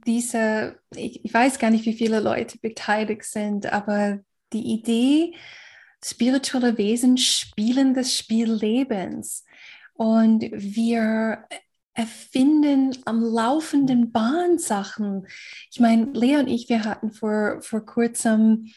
diese, 0.06 0.78
ich, 0.94 1.24
ich 1.24 1.32
weiß 1.32 1.58
gar 1.58 1.70
nicht, 1.70 1.86
wie 1.86 1.94
viele 1.94 2.20
Leute 2.20 2.58
beteiligt 2.58 3.24
sind, 3.24 3.72
aber 3.72 4.20
die 4.52 4.74
Idee, 4.74 5.34
spirituelle 6.04 6.76
Wesen 6.78 7.16
spielen 7.16 7.94
das 7.94 8.14
Spiel 8.14 8.52
Lebens. 8.52 9.44
Und 9.94 10.44
wir 10.52 11.44
erfinden 11.94 12.96
am 13.04 13.22
laufenden 13.22 14.10
Bahn 14.10 14.58
Sachen. 14.58 15.26
Ich 15.70 15.78
meine, 15.78 16.10
Lea 16.12 16.36
und 16.36 16.48
ich, 16.48 16.68
wir 16.68 16.84
hatten 16.84 17.12
vor, 17.12 17.62
vor 17.62 17.86
kurzem, 17.86 18.66
äh, 18.66 18.70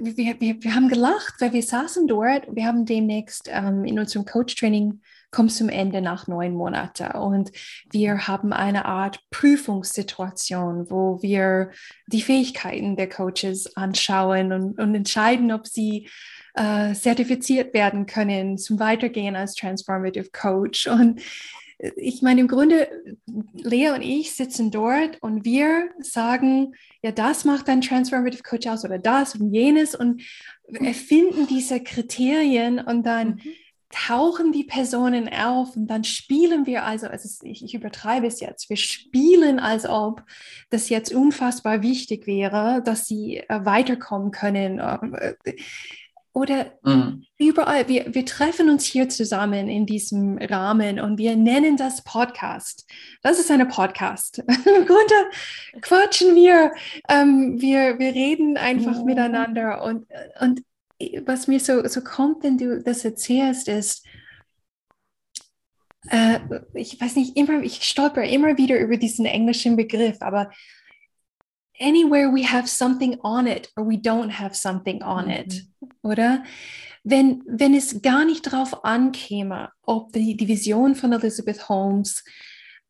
wir, 0.00 0.40
wir, 0.40 0.62
wir 0.62 0.74
haben 0.74 0.88
gelacht, 0.88 1.34
weil 1.40 1.52
wir 1.52 1.62
saßen 1.62 2.06
dort. 2.06 2.46
Wir 2.54 2.66
haben 2.66 2.84
demnächst 2.86 3.48
ähm, 3.50 3.84
in 3.84 3.98
unserem 3.98 4.24
Coach-Training 4.24 5.00
kommt 5.30 5.52
zum 5.52 5.70
Ende 5.70 6.02
nach 6.02 6.26
neun 6.26 6.54
Monaten. 6.54 7.10
Und 7.16 7.50
wir 7.90 8.28
haben 8.28 8.52
eine 8.52 8.84
Art 8.84 9.20
Prüfungssituation, 9.30 10.90
wo 10.90 11.20
wir 11.22 11.70
die 12.06 12.22
Fähigkeiten 12.22 12.96
der 12.96 13.08
Coaches 13.08 13.76
anschauen 13.76 14.52
und, 14.52 14.78
und 14.78 14.94
entscheiden, 14.94 15.50
ob 15.50 15.66
sie 15.66 16.08
äh, 16.54 16.92
zertifiziert 16.92 17.72
werden 17.72 18.04
können 18.04 18.58
zum 18.58 18.78
Weitergehen 18.78 19.34
als 19.34 19.54
Transformative 19.54 20.28
Coach. 20.32 20.86
Und 20.86 21.22
ich 21.96 22.22
meine, 22.22 22.40
im 22.40 22.48
Grunde, 22.48 22.88
Lea 23.54 23.90
und 23.90 24.02
ich 24.02 24.34
sitzen 24.34 24.70
dort 24.70 25.20
und 25.20 25.44
wir 25.44 25.90
sagen, 26.00 26.74
ja, 27.02 27.10
das 27.10 27.44
macht 27.44 27.68
ein 27.68 27.80
Transformative 27.80 28.42
Coach 28.42 28.66
aus 28.66 28.84
oder 28.84 28.98
das 28.98 29.34
und 29.34 29.52
jenes 29.52 29.94
und 29.94 30.22
erfinden 30.72 31.46
diese 31.46 31.80
Kriterien 31.80 32.78
und 32.78 33.04
dann 33.04 33.28
mhm 33.28 33.40
tauchen 33.92 34.52
die 34.52 34.64
Personen 34.64 35.28
auf 35.28 35.76
und 35.76 35.86
dann 35.86 36.02
spielen 36.02 36.66
wir 36.66 36.84
also, 36.84 37.06
also 37.06 37.28
ich, 37.46 37.62
ich, 37.62 37.74
übertreibe 37.74 38.26
es 38.26 38.40
jetzt, 38.40 38.70
wir 38.70 38.78
spielen, 38.78 39.60
als 39.60 39.86
ob 39.86 40.24
das 40.70 40.88
jetzt 40.88 41.12
unfassbar 41.12 41.82
wichtig 41.82 42.26
wäre, 42.26 42.82
dass 42.82 43.06
sie 43.06 43.38
äh, 43.48 43.64
weiterkommen 43.64 44.30
können. 44.30 44.78
Äh, 44.78 45.34
oder 46.34 46.72
mhm. 46.82 47.24
überall, 47.38 47.88
wir, 47.88 48.14
wir 48.14 48.24
treffen 48.24 48.70
uns 48.70 48.86
hier 48.86 49.08
zusammen 49.08 49.68
in 49.68 49.84
diesem 49.84 50.38
Rahmen 50.38 50.98
und 50.98 51.18
wir 51.18 51.36
nennen 51.36 51.76
das 51.76 52.02
Podcast. 52.04 52.86
Das 53.22 53.38
ist 53.38 53.50
eine 53.50 53.66
Podcast. 53.66 54.38
Im 54.48 54.86
Grunde 54.86 55.14
quatschen 55.82 56.34
wir, 56.34 56.72
ähm, 57.08 57.60
wir, 57.60 57.98
wir 57.98 58.14
reden 58.14 58.56
einfach 58.56 58.98
mhm. 59.00 59.04
miteinander 59.04 59.82
und, 59.82 60.06
und 60.40 60.62
was 61.26 61.48
mir 61.48 61.60
so, 61.60 61.86
so 61.86 62.00
kommt, 62.00 62.44
wenn 62.44 62.58
du 62.58 62.82
das 62.82 63.04
erzählst, 63.04 63.68
ist, 63.68 64.06
äh, 66.08 66.38
ich 66.74 67.00
weiß 67.00 67.16
nicht, 67.16 67.36
immer, 67.36 67.62
ich 67.62 67.82
stolper 67.82 68.24
immer 68.24 68.56
wieder 68.56 68.78
über 68.78 68.96
diesen 68.96 69.26
englischen 69.26 69.76
Begriff, 69.76 70.16
aber 70.20 70.50
anywhere 71.78 72.32
we 72.32 72.44
have 72.44 72.68
something 72.68 73.18
on 73.22 73.46
it 73.46 73.70
or 73.76 73.86
we 73.86 73.96
don't 73.96 74.30
have 74.30 74.54
something 74.54 75.02
on 75.02 75.26
mhm. 75.26 75.30
it, 75.30 75.66
oder? 76.02 76.44
Wenn, 77.04 77.42
wenn 77.46 77.74
es 77.74 78.00
gar 78.00 78.24
nicht 78.24 78.46
darauf 78.46 78.84
ankäme, 78.84 79.70
ob 79.82 80.12
die, 80.12 80.36
die 80.36 80.46
Vision 80.46 80.94
von 80.94 81.12
Elizabeth 81.12 81.68
Holmes 81.68 82.22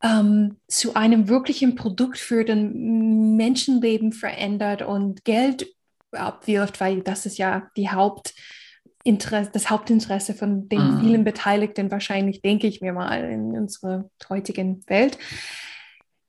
ähm, 0.03 0.59
zu 0.69 0.95
einem 0.95 1.29
wirklichen 1.29 1.77
Produkt 1.77 2.19
führt 2.19 2.51
und 2.51 3.37
Menschenleben 3.37 4.13
verändert 4.13 4.83
und 4.83 5.25
Geld 5.25 5.67
abwirft, 6.11 6.81
weil 6.81 7.03
das 7.03 7.25
ist 7.25 7.39
ja 7.39 7.71
die 7.77 7.89
Hauptinteresse, 7.89 9.51
das 9.53 9.71
Hauptinteresse 9.71 10.35
von 10.35 10.69
den 10.69 10.97
mhm. 10.97 11.01
vielen 11.01 11.25
Beteiligten 11.25 11.91
wahrscheinlich, 11.91 12.43
denke 12.43 12.67
ich 12.67 12.81
mir 12.81 12.93
mal, 12.93 13.31
in 13.31 13.57
unserer 13.57 14.11
heutigen 14.29 14.83
Welt. 14.89 15.17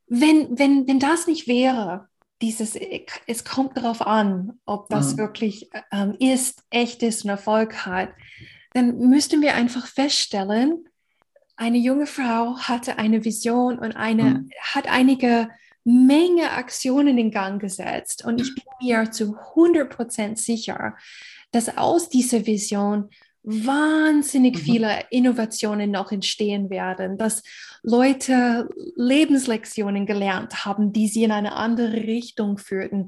Wenn, 0.07 0.57
wenn, 0.57 0.87
wenn 0.87 0.99
das 0.99 1.27
nicht 1.27 1.47
wäre, 1.47 2.07
dieses, 2.43 2.77
es 3.25 3.45
kommt 3.45 3.77
darauf 3.77 4.05
an, 4.05 4.59
ob 4.65 4.89
das 4.89 5.13
mhm. 5.13 5.17
wirklich 5.19 5.69
ähm, 5.91 6.15
ist, 6.19 6.63
echt 6.69 7.01
ist 7.01 7.23
und 7.23 7.29
Erfolg 7.29 7.85
hat, 7.85 8.09
dann 8.73 8.97
müssten 8.97 9.41
wir 9.41 9.55
einfach 9.55 9.87
feststellen, 9.87 10.89
eine 11.55 11.77
junge 11.77 12.05
Frau 12.05 12.57
hatte 12.57 12.97
eine 12.97 13.23
Vision 13.23 13.79
und 13.79 13.93
eine, 13.93 14.23
mhm. 14.23 14.49
hat 14.73 14.87
einige 14.87 15.49
Menge 15.85 16.51
Aktionen 16.51 17.17
in 17.17 17.31
Gang 17.31 17.61
gesetzt. 17.61 18.25
Und 18.25 18.41
ich 18.41 18.53
bin 18.55 18.63
mir 18.81 19.11
zu 19.11 19.35
100% 19.35 20.37
sicher, 20.37 20.95
dass 21.51 21.77
aus 21.77 22.09
dieser 22.09 22.45
Vision 22.45 23.09
wahnsinnig 23.43 24.55
mhm. 24.55 24.59
viele 24.59 24.99
Innovationen 25.11 25.91
noch 25.91 26.11
entstehen 26.11 26.69
werden, 26.69 27.17
dass 27.17 27.43
Leute 27.83 28.69
Lebenslektionen 28.95 30.05
gelernt 30.05 30.65
haben, 30.65 30.93
die 30.93 31.07
sie 31.07 31.23
in 31.23 31.31
eine 31.31 31.53
andere 31.53 31.93
Richtung 31.93 32.57
führten. 32.57 33.07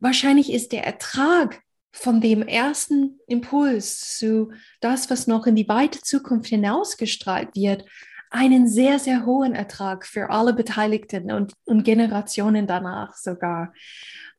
Wahrscheinlich 0.00 0.52
ist 0.52 0.72
der 0.72 0.84
Ertrag 0.84 1.60
von 1.92 2.20
dem 2.20 2.42
ersten 2.42 3.18
Impuls 3.26 4.18
zu 4.18 4.52
das, 4.80 5.10
was 5.10 5.26
noch 5.26 5.46
in 5.46 5.56
die 5.56 5.68
weite 5.68 6.00
Zukunft 6.00 6.48
hinausgestrahlt 6.48 7.54
wird, 7.54 7.84
einen 8.30 8.66
sehr, 8.66 8.98
sehr 8.98 9.26
hohen 9.26 9.54
Ertrag 9.54 10.04
für 10.04 10.30
alle 10.30 10.54
Beteiligten 10.54 11.30
und, 11.30 11.52
und 11.64 11.84
Generationen 11.84 12.66
danach 12.66 13.14
sogar. 13.14 13.72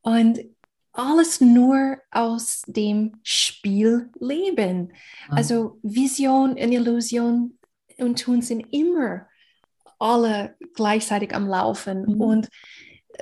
Und 0.01 0.39
alles 0.95 1.41
nur 1.41 1.97
aus 2.11 2.63
dem 2.67 3.17
Spiel 3.23 4.09
leben. 4.19 4.93
Mhm. 5.29 5.37
Also 5.37 5.79
Vision 5.83 6.51
und 6.51 6.57
Illusion 6.57 7.57
und 7.97 8.21
Tun 8.21 8.41
sind 8.41 8.61
immer 8.71 9.27
alle 9.99 10.55
gleichzeitig 10.73 11.35
am 11.35 11.47
Laufen. 11.47 12.01
Mhm. 12.01 12.21
Und 12.21 12.49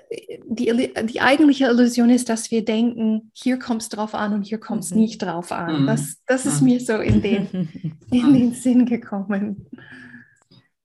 äh, 0.09 0.39
die, 0.45 0.93
die 1.05 1.21
eigentliche 1.21 1.65
Illusion 1.65 2.09
ist, 2.09 2.29
dass 2.29 2.51
wir 2.51 2.63
denken, 2.63 3.31
hier 3.33 3.59
kommt 3.59 3.81
es 3.81 3.89
drauf 3.89 4.13
an 4.15 4.33
und 4.33 4.43
hier 4.43 4.59
kommt 4.59 4.83
es 4.83 4.91
mhm. 4.91 5.01
nicht 5.01 5.21
drauf 5.21 5.51
an. 5.51 5.83
Mhm. 5.83 5.87
Das, 5.87 6.21
das 6.27 6.45
ist 6.45 6.61
mhm. 6.61 6.67
mir 6.67 6.79
so 6.79 6.97
in 6.97 7.21
den, 7.21 7.97
in 8.11 8.33
den 8.33 8.53
Sinn 8.53 8.85
gekommen 8.85 9.67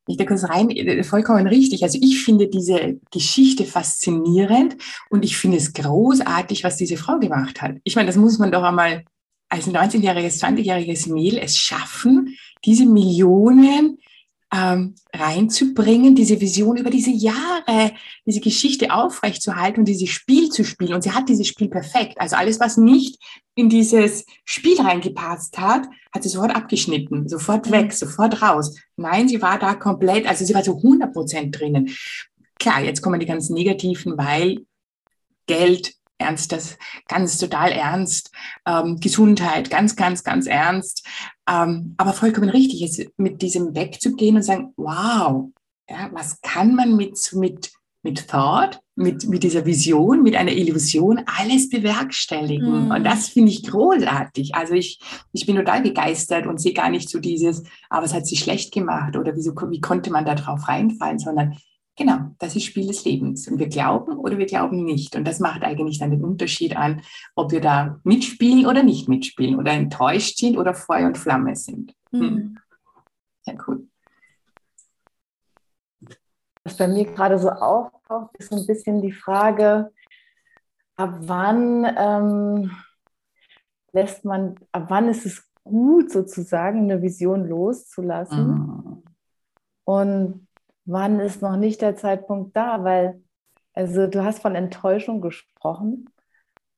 ich 0.09 0.17
da 0.17 0.25
kurz 0.25 0.45
rein, 0.45 0.71
äh, 0.71 1.05
vollkommen 1.05 1.47
richtig. 1.47 1.83
Also 1.83 1.99
ich 2.00 2.25
finde 2.25 2.49
diese 2.49 2.99
Geschichte 3.11 3.65
faszinierend 3.65 4.77
und 5.11 5.25
ich 5.25 5.37
finde 5.37 5.59
es 5.59 5.73
großartig, 5.73 6.65
was 6.65 6.77
diese 6.77 6.97
Frau 6.97 7.19
gemacht 7.19 7.62
hat. 7.62 7.77
Ich 7.85 7.97
meine, 7.97 8.07
das 8.07 8.17
muss 8.17 8.38
man 8.38 8.50
doch 8.50 8.62
einmal 8.62 9.05
als 9.49 9.69
19-jähriges, 9.69 10.43
20-jähriges 10.43 11.12
Mädel 11.12 11.38
es 11.38 11.57
schaffen, 11.57 12.37
diese 12.65 12.87
Millionen 12.87 13.99
ähm, 14.52 14.95
reinzubringen, 15.12 16.14
diese 16.14 16.40
Vision 16.40 16.76
über 16.76 16.90
diese 16.90 17.11
Jahre, 17.11 17.93
diese 18.25 18.40
Geschichte 18.40 18.93
aufrechtzuerhalten 18.93 19.81
und 19.81 19.88
dieses 19.88 20.09
Spiel 20.09 20.49
zu 20.49 20.64
spielen. 20.64 20.95
Und 20.95 21.02
sie 21.02 21.12
hat 21.12 21.28
dieses 21.28 21.47
Spiel 21.47 21.69
perfekt. 21.69 22.19
Also 22.19 22.37
alles, 22.37 22.59
was 22.59 22.76
nicht 22.76 23.19
in 23.55 23.69
dieses 23.69 24.25
Spiel 24.45 24.81
reingepasst 24.81 25.59
hat, 25.59 25.87
hat 26.14 26.23
sie 26.23 26.28
sofort 26.28 26.55
abgeschnitten, 26.55 27.28
sofort 27.28 27.67
mhm. 27.67 27.73
weg, 27.73 27.93
sofort 27.93 28.40
raus. 28.40 28.75
Nein, 28.97 29.28
sie 29.28 29.43
war 29.43 29.59
da 29.59 29.75
komplett, 29.75 30.26
also 30.26 30.45
sie 30.45 30.55
war 30.55 30.62
zu 30.62 30.76
100 30.76 31.12
Prozent 31.12 31.59
drinnen. 31.59 31.90
Klar, 32.59 32.83
jetzt 32.83 33.02
kommen 33.02 33.21
die 33.21 33.26
ganz 33.26 33.50
negativen, 33.50 34.17
weil 34.17 34.64
Geld 35.47 35.95
ernst, 36.19 36.53
das 36.53 36.77
ganz 37.09 37.39
total 37.39 37.73
ernst, 37.73 38.31
ähm, 38.67 38.99
Gesundheit 39.01 39.71
ganz, 39.71 39.97
ganz, 39.97 40.25
ganz 40.25 40.47
ernst. 40.47 41.07
Ähm, 41.49 41.95
aber 41.97 42.13
vollkommen 42.13 42.51
richtig 42.51 42.83
ist, 42.83 43.11
mit 43.17 43.41
diesem 43.41 43.75
wegzugehen 43.75 44.37
und 44.37 44.43
sagen, 44.43 44.73
wow, 44.77 45.49
ja, 45.89 46.11
was 46.13 46.41
kann 46.43 46.75
man 46.75 46.97
mit, 46.97 47.33
mit, 47.33 47.73
mit 48.03 48.29
Thought, 48.29 48.81
mit, 48.95 49.29
mit 49.29 49.43
dieser 49.43 49.65
Vision, 49.65 50.23
mit 50.23 50.37
einer 50.37 50.53
Illusion 50.53 51.23
alles 51.39 51.71
bewerkstelligen? 51.71 52.87
Mhm. 52.87 52.91
Und 52.91 53.05
das 53.05 53.29
finde 53.29 53.53
ich 53.53 53.63
großartig. 53.65 54.55
Also 54.55 54.75
ich, 54.75 55.01
ich 55.33 55.47
bin 55.47 55.57
total 55.57 55.83
begeistert 55.83 56.47
und 56.47 56.61
sehe 56.61 56.75
gar 56.75 56.91
nicht 56.91 57.09
so 57.09 57.21
dieses, 57.21 57.63
aber 57.89 58.05
es 58.05 58.13
hat 58.13 58.27
sie 58.27 58.37
schlecht 58.37 58.73
gemacht 58.73 59.17
oder 59.17 59.35
wieso, 59.35 59.55
wie 59.71 59.81
konnte 59.81 60.11
man 60.11 60.27
da 60.27 60.35
drauf 60.35 60.69
reinfallen, 60.69 61.19
sondern 61.19 61.57
Genau, 61.99 62.31
das 62.38 62.55
ist 62.55 62.62
Spiel 62.62 62.87
des 62.87 63.05
Lebens. 63.05 63.49
Und 63.49 63.59
wir 63.59 63.69
glauben 63.69 64.17
oder 64.19 64.38
wir 64.38 64.47
glauben 64.47 64.85
nicht. 64.85 65.17
Und 65.17 65.26
das 65.26 65.40
macht 65.40 65.64
eigentlich 65.64 65.99
dann 65.99 66.12
den 66.12 66.25
Unterschied 66.25 66.76
an, 66.76 67.02
ob 67.35 67.50
wir 67.50 67.61
da 67.61 67.99
mitspielen 68.05 68.67
oder 68.67 68.85
nicht 68.85 69.09
mitspielen 69.09 69.57
oder 69.59 69.73
enttäuscht 69.73 70.38
sind 70.38 70.57
oder 70.57 70.75
Feuer 70.75 71.09
und 71.09 71.19
Flamme 71.19 71.57
sind. 71.57 71.93
Hm. 72.12 72.21
Mhm. 72.21 72.59
Ja, 73.47 73.55
cool. 73.67 73.88
Was 76.62 76.76
bei 76.76 76.87
mir 76.87 77.05
gerade 77.05 77.37
so 77.37 77.50
auftaucht, 77.50 78.37
ist 78.38 78.50
so 78.50 78.57
ein 78.57 78.67
bisschen 78.67 79.02
die 79.02 79.11
Frage, 79.11 79.90
ab 80.95 81.17
wann 81.23 81.85
ähm, 81.99 82.71
lässt 83.93 84.25
man, 84.25 84.55
ab 84.71 84.85
wann 84.88 85.09
ist 85.09 85.26
es 85.26 85.43
gut, 85.64 86.12
sozusagen 86.12 86.83
eine 86.83 87.02
Vision 87.02 87.49
loszulassen? 87.49 88.47
Mhm. 88.47 89.02
Und 89.83 90.48
wann 90.88 91.21
ist 91.21 91.42
noch 91.42 91.57
nicht 91.57 91.83
der 91.83 91.97
Zeitpunkt 91.97 92.57
da? 92.57 92.83
Weil, 92.83 93.23
also 93.75 94.07
du 94.07 94.25
hast 94.25 94.40
von 94.40 94.54
Enttäuschung 94.54 95.21
gesprochen 95.21 96.09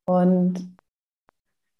und 0.04 0.76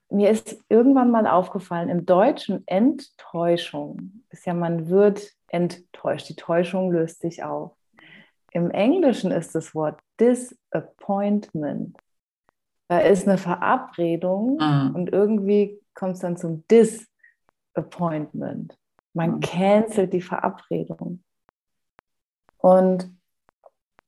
mir 0.08 0.30
ist 0.30 0.56
irgendwann 0.68 1.10
mal 1.10 1.26
aufgefallen, 1.26 1.88
im 1.88 2.06
Deutschen 2.06 2.62
Enttäuschung 2.66 4.22
ist 4.30 4.46
ja, 4.46 4.54
man 4.54 4.88
wird 4.88 5.32
enttäuscht, 5.48 6.28
die 6.28 6.36
Täuschung 6.36 6.92
löst 6.92 7.20
sich 7.20 7.42
auf. 7.42 7.72
Im 8.52 8.70
Englischen 8.70 9.30
ist 9.30 9.54
das 9.54 9.74
Wort 9.74 10.00
Disappointment. 10.18 11.96
Da 12.88 12.98
ist 12.98 13.28
eine 13.28 13.38
Verabredung 13.38 14.58
mhm. 14.60 14.94
und 14.94 15.12
irgendwie 15.12 15.80
kommt 15.94 16.14
es 16.14 16.20
dann 16.20 16.36
zum 16.36 16.64
Disappointment. 16.68 18.76
Man 19.14 19.36
mhm. 19.36 19.40
cancelt 19.40 20.12
die 20.12 20.22
Verabredung. 20.22 21.22
Und 22.60 23.10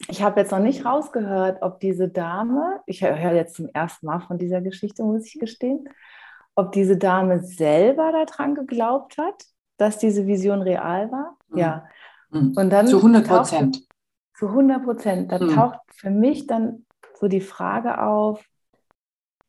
ich 0.09 0.23
habe 0.23 0.41
jetzt 0.41 0.51
noch 0.51 0.59
nicht 0.59 0.85
rausgehört, 0.85 1.63
ob 1.63 1.81
diese 1.81 2.09
Dame, 2.09 2.81
ich 2.87 3.03
höre 3.03 3.33
jetzt 3.33 3.55
zum 3.55 3.69
ersten 3.73 4.07
Mal 4.07 4.21
von 4.21 4.39
dieser 4.39 4.61
Geschichte, 4.61 5.03
muss 5.05 5.27
ich 5.27 5.39
gestehen, 5.39 5.89
ob 6.55 6.73
diese 6.73 6.97
Dame 6.97 7.43
selber 7.43 8.13
daran 8.13 8.55
geglaubt 8.55 9.17
hat, 9.19 9.45
dass 9.77 9.99
diese 9.99 10.27
Vision 10.27 10.63
real 10.63 11.11
war. 11.11 11.37
Mhm. 11.49 11.59
Ja. 11.59 11.87
Mhm. 12.31 12.55
Und 12.57 12.71
dann 12.71 12.87
zu 12.87 12.99
100 12.99 13.27
Prozent. 13.27 13.87
Zu 14.35 14.49
100 14.49 14.85
Prozent. 14.85 15.33
Da 15.33 15.39
mhm. 15.39 15.55
taucht 15.55 15.79
für 15.95 16.11
mich 16.11 16.47
dann 16.47 16.85
so 17.19 17.29
die 17.29 17.41
Frage 17.41 18.03
auf, 18.03 18.45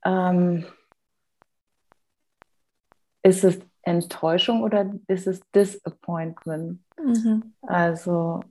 ähm, 0.05 0.65
ist 3.23 3.43
es 3.43 3.59
Enttäuschung 3.81 4.63
oder 4.63 4.93
ist 5.07 5.27
es 5.27 5.41
Disappointment? 5.51 6.79
Mhm. 6.97 7.53
Also 7.61 8.41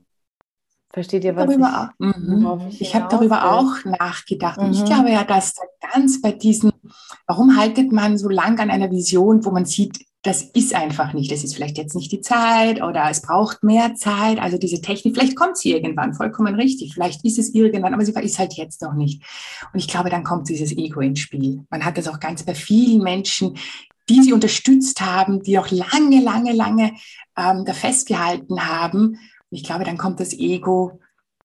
Versteht 0.93 1.25
ihr, 1.25 1.35
was 1.37 1.47
darüber 1.47 1.93
ich, 1.99 2.07
mhm. 2.07 2.61
ich, 2.69 2.81
ich 2.83 2.95
habe 2.95 3.09
darüber 3.11 3.53
auch 3.53 3.85
nachgedacht. 3.85 4.59
Mhm. 4.59 4.67
Und 4.67 4.73
ich 4.73 4.83
mhm. 4.83 4.87
glaube 4.87 5.11
ja, 5.11 5.25
dass 5.25 5.55
ganz 5.93 6.21
bei 6.21 6.33
diesen, 6.33 6.71
warum 7.27 7.57
haltet 7.57 7.93
man 7.93 8.19
so 8.19 8.29
lang 8.29 8.59
an 8.61 8.71
einer 8.71 8.91
Vision, 8.91 9.45
wo 9.45 9.51
man 9.51 9.65
sieht, 9.65 10.05
das 10.25 10.43
ist 10.43 10.75
einfach 10.75 11.15
nicht, 11.15 11.33
das 11.33 11.43
ist 11.43 11.55
vielleicht 11.55 11.79
jetzt 11.79 11.97
nicht 11.97 12.13
die 12.13 12.21
Zeit 12.21 12.81
oder 12.81 13.09
es 13.11 13.23
braucht 13.23 13.65
mehr 13.65 13.97
Zeit. 13.97 14.39
Also 14.39 14.57
diese 14.57 14.81
Technik, 14.81 15.17
vielleicht 15.17 15.35
kommt 15.35 15.57
sie 15.57 15.73
irgendwann, 15.73 16.15
vollkommen 16.15 16.55
richtig. 16.55 16.95
Vielleicht 16.95 17.25
ist 17.25 17.39
es 17.39 17.55
irgendwann, 17.55 17.93
aber 17.93 18.05
sie 18.05 18.13
ist 18.13 18.39
halt 18.39 18.53
jetzt 18.53 18.83
noch 18.83 18.93
nicht. 18.93 19.23
Und 19.73 19.81
ich 19.81 19.89
glaube, 19.89 20.11
dann 20.11 20.23
kommt 20.23 20.49
dieses 20.49 20.77
Ego 20.77 21.01
ins 21.01 21.21
Spiel. 21.21 21.65
Man 21.71 21.85
hat 21.85 21.99
das 21.99 22.07
auch 22.07 22.21
ganz 22.21 22.45
bei 22.45 22.55
vielen 22.55 23.03
Menschen, 23.03 23.57
die 24.09 24.23
sie 24.23 24.33
unterstützt 24.33 25.01
haben, 25.01 25.43
die 25.43 25.59
auch 25.59 25.71
lange, 25.71 26.21
lange, 26.21 26.53
lange 26.53 26.93
ähm, 27.37 27.65
da 27.65 27.73
festgehalten 27.73 28.65
haben 28.69 29.19
ich 29.53 29.65
glaube, 29.65 29.85
dann 29.85 29.99
kommt 29.99 30.21
das 30.21 30.33
Ego, 30.33 31.01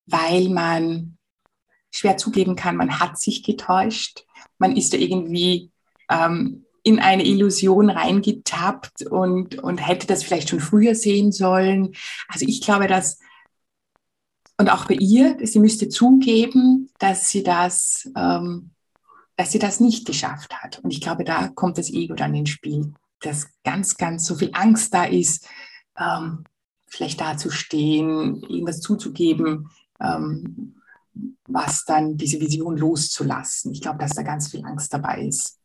weil 0.05 0.49
man 0.49 1.17
schwer 1.91 2.17
zugeben 2.17 2.55
kann, 2.55 2.75
man 2.75 2.99
hat 2.99 3.19
sich 3.19 3.43
getäuscht, 3.43 4.25
man 4.57 4.75
ist 4.75 4.93
da 4.93 4.97
irgendwie 4.97 5.71
ähm, 6.09 6.65
in 6.83 6.99
eine 6.99 7.25
Illusion 7.25 7.89
reingetappt 7.89 9.03
und, 9.03 9.59
und 9.59 9.77
hätte 9.79 10.07
das 10.07 10.23
vielleicht 10.23 10.49
schon 10.49 10.59
früher 10.59 10.95
sehen 10.95 11.31
sollen. 11.31 11.93
Also 12.29 12.45
ich 12.47 12.61
glaube, 12.61 12.87
dass, 12.87 13.19
und 14.57 14.69
auch 14.69 14.85
bei 14.85 14.95
ihr, 14.95 15.37
sie 15.43 15.59
müsste 15.59 15.89
zugeben, 15.89 16.89
dass 16.99 17.29
sie 17.29 17.43
das, 17.43 18.09
ähm, 18.15 18.71
dass 19.35 19.51
sie 19.51 19.59
das 19.59 19.79
nicht 19.79 20.07
geschafft 20.07 20.53
hat. 20.55 20.79
Und 20.79 20.91
ich 20.91 21.01
glaube, 21.01 21.25
da 21.25 21.49
kommt 21.49 21.77
das 21.77 21.91
Ego 21.91 22.15
dann 22.15 22.33
ins 22.33 22.49
Spiel, 22.51 22.93
dass 23.19 23.49
ganz, 23.63 23.97
ganz 23.97 24.25
so 24.25 24.35
viel 24.35 24.51
Angst 24.53 24.93
da 24.93 25.03
ist, 25.03 25.47
ähm, 25.99 26.45
schlecht 26.97 27.21
dazustehen, 27.21 28.43
irgendwas 28.43 28.81
zuzugeben, 28.81 29.69
ähm, 30.01 30.75
was 31.47 31.85
dann 31.85 32.17
diese 32.17 32.41
Vision 32.41 32.77
loszulassen. 32.77 33.71
Ich 33.71 33.81
glaube, 33.81 33.99
dass 33.99 34.15
da 34.15 34.23
ganz 34.23 34.49
viel 34.49 34.65
Angst 34.65 34.93
dabei 34.93 35.21
ist. 35.21 35.59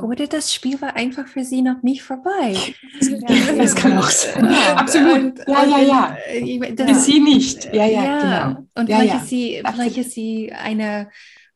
Oder 0.00 0.26
das 0.26 0.54
Spiel 0.54 0.80
war 0.80 0.94
einfach 0.96 1.26
für 1.26 1.44
sie 1.44 1.62
noch 1.62 1.82
nicht 1.82 2.02
vorbei. 2.02 2.56
Ja, 3.00 3.52
das 3.54 3.74
kann 3.74 3.98
auch 3.98 4.08
sein. 4.08 4.50
Ja, 4.50 4.76
Absolut. 4.76 5.38
ja, 5.46 5.64
ja, 5.64 5.78
ja. 5.78 6.16
Äh, 6.26 6.76
für 6.76 6.94
sie 6.94 7.20
nicht. 7.20 7.64
Ja, 7.66 7.86
ja, 7.86 8.04
ja. 8.04 8.18
genau. 8.48 8.66
Und 8.74 8.88
ja, 8.88 8.98
vielleicht, 8.98 9.14
Ist 9.14 9.28
sie, 9.28 9.62
vielleicht 9.64 9.96
ist 9.98 10.10
sie 10.12 10.52
eine, 10.52 11.10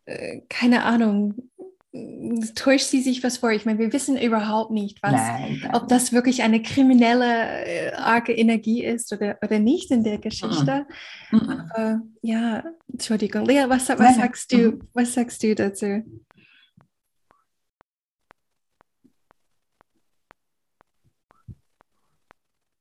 äh, 0.05 0.41
keine 0.49 0.85
Ahnung, 0.85 1.35
täuscht 2.55 2.87
sie 2.87 3.03
sich 3.03 3.23
was 3.23 3.39
vor? 3.39 3.51
Ich 3.51 3.67
meine, 3.67 3.79
wir 3.79 3.93
wissen 3.93 4.17
überhaupt 4.17 4.71
nicht, 4.71 5.03
was, 5.03 5.13
nein, 5.13 5.61
nein. 5.63 5.75
ob 5.75 5.89
das 5.89 6.13
wirklich 6.13 6.43
eine 6.43 6.63
kriminelle, 6.63 7.67
äh, 7.67 7.93
arge 7.93 8.33
Energie 8.33 8.83
ist 8.83 9.13
oder, 9.13 9.39
oder 9.43 9.59
nicht 9.59 9.91
in 9.91 10.03
der 10.03 10.19
Geschichte. 10.19 10.87
Mhm. 11.31 11.39
mhm. 11.39 11.51
Aber, 11.51 12.03
ja, 12.23 12.65
Entschuldigung, 12.91 13.45
Lea, 13.45 13.65
was, 13.69 13.91
was 13.91 13.99
nein, 13.99 14.15
sagst 14.15 14.53
du, 14.53 14.57
mhm. 14.57 14.89
was 14.95 15.13
sagst 15.13 15.43
du 15.43 15.55
dazu? 15.55 16.03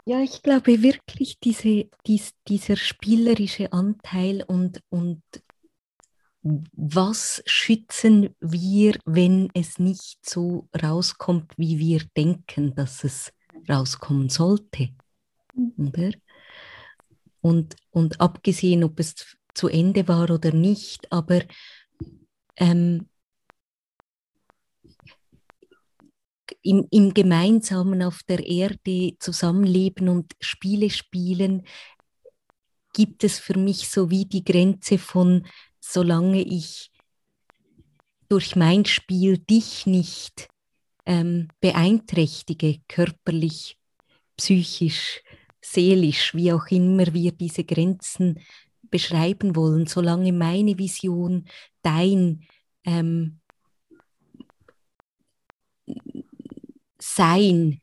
Ja, 0.05 0.21
ich 0.21 0.41
glaube 0.41 0.81
wirklich, 0.81 1.37
diese, 1.39 1.89
dies, 2.07 2.31
dieser 2.47 2.75
spielerische 2.75 3.71
Anteil 3.71 4.43
und, 4.47 4.81
und 4.89 5.21
was 6.43 7.43
schützen 7.45 8.35
wir, 8.39 8.97
wenn 9.05 9.49
es 9.53 9.77
nicht 9.77 10.27
so 10.27 10.67
rauskommt, 10.81 11.53
wie 11.57 11.77
wir 11.77 12.01
denken, 12.17 12.73
dass 12.73 13.03
es 13.03 13.31
rauskommen 13.69 14.29
sollte? 14.29 14.89
Oder? 15.77 16.11
Und, 17.41 17.75
und 17.91 18.19
abgesehen, 18.19 18.83
ob 18.83 18.99
es 18.99 19.37
zu 19.53 19.67
Ende 19.67 20.07
war 20.07 20.29
oder 20.29 20.51
nicht, 20.51 21.11
aber 21.11 21.41
ähm, 22.57 23.07
im, 26.61 26.87
im 26.91 27.13
Gemeinsamen 27.13 28.03
auf 28.03 28.21
der 28.23 28.45
Erde 28.45 29.15
zusammenleben 29.19 30.09
und 30.09 30.33
Spiele 30.39 30.89
spielen, 30.89 31.65
gibt 32.93 33.23
es 33.23 33.39
für 33.39 33.57
mich 33.57 33.89
so 33.89 34.09
wie 34.09 34.25
die 34.25 34.43
Grenze 34.43 34.97
von 34.97 35.47
solange 35.91 36.41
ich 36.41 36.91
durch 38.29 38.55
mein 38.55 38.85
Spiel 38.85 39.37
dich 39.37 39.85
nicht 39.85 40.47
ähm, 41.05 41.49
beeinträchtige, 41.59 42.79
körperlich, 42.87 43.77
psychisch, 44.37 45.21
seelisch, 45.61 46.33
wie 46.33 46.53
auch 46.53 46.67
immer 46.67 47.13
wir 47.13 47.33
diese 47.33 47.63
Grenzen 47.63 48.39
beschreiben 48.89 49.55
wollen, 49.55 49.85
solange 49.85 50.31
meine 50.31 50.77
Vision, 50.77 51.47
dein 51.81 52.47
ähm, 52.85 53.39
Sein 56.99 57.81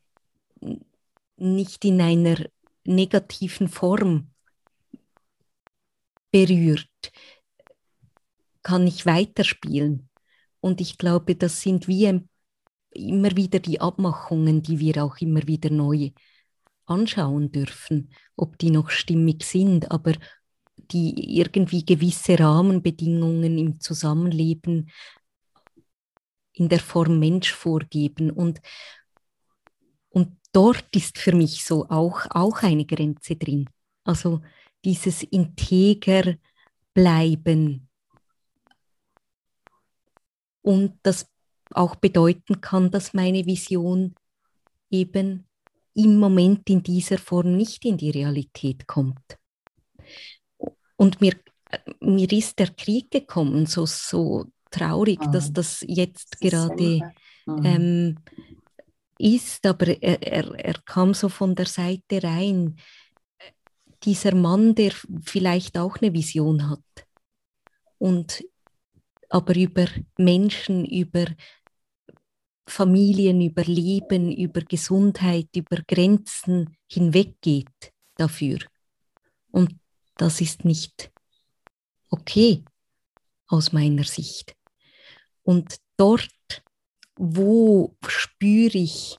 nicht 1.37 1.85
in 1.85 2.01
einer 2.01 2.47
negativen 2.85 3.69
Form 3.69 4.31
berührt, 6.31 7.13
kann 8.63 8.87
ich 8.87 9.07
weiterspielen. 9.07 10.09
Und 10.61 10.81
ich 10.81 10.99
glaube, 10.99 11.37
das 11.37 11.61
sind 11.61 11.89
wie 11.89 12.21
immer 12.93 13.37
wieder 13.37 13.61
die 13.61 13.81
Abmachungen, 13.81 14.63
die 14.63 14.79
wir 14.79 15.05
auch 15.05 15.19
immer 15.19 15.47
wieder 15.47 15.71
neu 15.71 16.11
anschauen 16.87 17.53
dürfen, 17.53 18.13
ob 18.37 18.59
die 18.59 18.71
noch 18.71 18.91
stimmig 18.91 19.45
sind, 19.45 19.91
aber 19.91 20.15
die 20.91 21.39
irgendwie 21.39 21.85
gewisse 21.85 22.39
Rahmenbedingungen 22.39 23.59
im 23.59 23.81
Zusammenleben 23.81 24.91
in 26.53 26.69
der 26.69 26.81
Form 26.81 27.19
Mensch 27.19 27.53
vorgeben. 27.53 28.31
Und, 28.31 28.61
und 30.09 30.37
dort 30.53 30.95
ist 30.97 31.19
für 31.19 31.35
mich 31.35 31.65
so 31.65 31.89
auch, 31.89 32.27
auch 32.31 32.63
eine 32.63 32.87
Grenze 32.87 33.37
drin. 33.37 33.69
Also 34.05 34.41
dieses 34.85 35.23
integer 35.23 36.37
bleiben. 36.95 37.88
Und 40.63 40.99
das 41.03 41.27
auch 41.71 41.97
bedeuten 41.97 42.61
kann, 42.61 42.91
dass 42.91 43.15
meine 43.15 43.45
Vision 43.47 44.15
eben 44.91 45.47
im 45.95 46.19
Moment 46.19 46.69
in 46.71 46.83
dieser 46.83 47.19
Form 47.19 47.57
nicht 47.57 47.85
in 47.85 47.97
die 47.97 48.11
Realität 48.11 48.87
kommt. 48.87 49.39
Und 50.97 51.21
mir, 51.21 51.35
mir 52.01 52.31
ist 52.33 52.59
der 52.59 52.69
Krieg 52.69 53.11
gekommen, 53.11 53.67
so, 53.67 53.85
so 53.87 54.47
traurig, 54.71 55.21
mhm. 55.21 55.33
dass 55.33 55.53
das 55.53 55.85
jetzt 55.87 56.35
das 56.35 56.41
gerade 56.41 57.13
mhm. 57.47 57.65
ähm, 57.65 58.19
ist, 59.19 59.67
aber 59.67 59.89
er, 60.01 60.23
er, 60.23 60.55
er 60.55 60.75
kam 60.85 61.15
so 61.15 61.29
von 61.29 61.55
der 61.55 61.67
Seite 61.67 62.23
rein. 62.23 62.77
Dieser 64.05 64.35
Mann, 64.35 64.77
der 64.77 64.93
vielleicht 65.25 65.77
auch 65.77 65.97
eine 66.01 66.13
Vision 66.13 66.71
hat 66.71 67.07
und 67.99 68.45
aber 69.29 69.57
über 69.57 69.87
Menschen, 70.17 70.85
über 70.85 71.27
Familien, 72.67 73.41
über 73.41 73.65
Leben, 73.65 74.31
über 74.33 74.61
Gesundheit, 74.61 75.49
über 75.57 75.79
Grenzen 75.87 76.77
hinweggeht 76.91 77.93
dafür. 78.17 78.59
Und 79.51 79.75
das 80.17 80.41
ist 80.41 80.65
nicht 80.65 81.11
okay 82.11 82.65
aus 83.47 83.73
meiner 83.73 84.05
Sicht. 84.05 84.55
Und 85.43 85.77
dort, 85.97 86.63
wo 87.17 87.97
spüre 88.07 88.77
ich, 88.77 89.17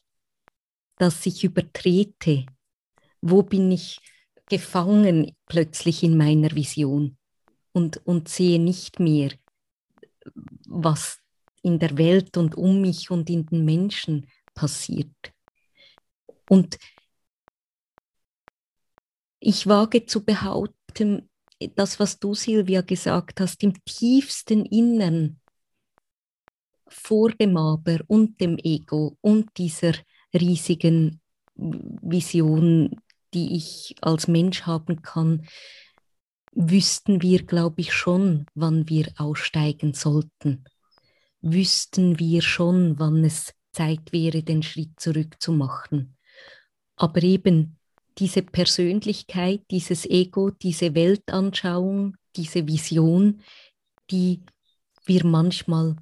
dass 0.97 1.25
ich 1.25 1.43
übertrete, 1.43 2.45
wo 3.21 3.41
bin 3.43 3.71
ich 3.71 3.99
gefangen 4.47 5.35
plötzlich 5.47 6.03
in 6.03 6.17
meiner 6.17 6.51
Vision 6.51 7.17
und, 7.71 8.05
und 8.05 8.27
sehe 8.27 8.59
nicht 8.59 8.99
mehr, 8.99 9.31
was 10.67 11.19
in 11.61 11.79
der 11.79 11.97
Welt 11.97 12.37
und 12.37 12.55
um 12.55 12.81
mich 12.81 13.11
und 13.11 13.29
in 13.29 13.45
den 13.45 13.65
Menschen 13.65 14.27
passiert. 14.53 15.33
Und 16.49 16.77
ich 19.39 19.67
wage 19.67 20.05
zu 20.05 20.23
behaupten, 20.23 21.29
das, 21.75 21.99
was 21.99 22.19
du, 22.19 22.33
Silvia, 22.33 22.81
gesagt 22.81 23.39
hast, 23.41 23.63
im 23.63 23.73
tiefsten 23.83 24.65
Innern 24.65 25.39
vor 26.87 27.31
dem 27.31 27.57
Aber 27.57 27.99
und 28.07 28.39
dem 28.39 28.57
Ego 28.57 29.17
und 29.21 29.49
dieser 29.57 29.93
riesigen 30.33 31.21
Vision, 31.55 33.01
die 33.33 33.55
ich 33.55 33.95
als 34.01 34.27
Mensch 34.27 34.63
haben 34.63 35.01
kann, 35.01 35.45
wüssten 36.53 37.21
wir, 37.21 37.43
glaube 37.43 37.81
ich, 37.81 37.93
schon, 37.93 38.45
wann 38.55 38.89
wir 38.89 39.07
aussteigen 39.17 39.93
sollten 39.93 40.63
wüssten 41.41 42.19
wir 42.19 42.41
schon, 42.41 42.99
wann 42.99 43.23
es 43.23 43.53
Zeit 43.71 44.11
wäre, 44.11 44.43
den 44.43 44.63
Schritt 44.63 44.99
zurück 44.99 45.35
zu 45.39 45.51
machen. 45.51 46.17
Aber 46.95 47.23
eben 47.23 47.77
diese 48.17 48.41
Persönlichkeit, 48.41 49.63
dieses 49.71 50.05
Ego, 50.05 50.49
diese 50.49 50.93
Weltanschauung, 50.95 52.17
diese 52.35 52.67
Vision, 52.67 53.41
die 54.11 54.43
wir 55.05 55.25
manchmal 55.25 55.95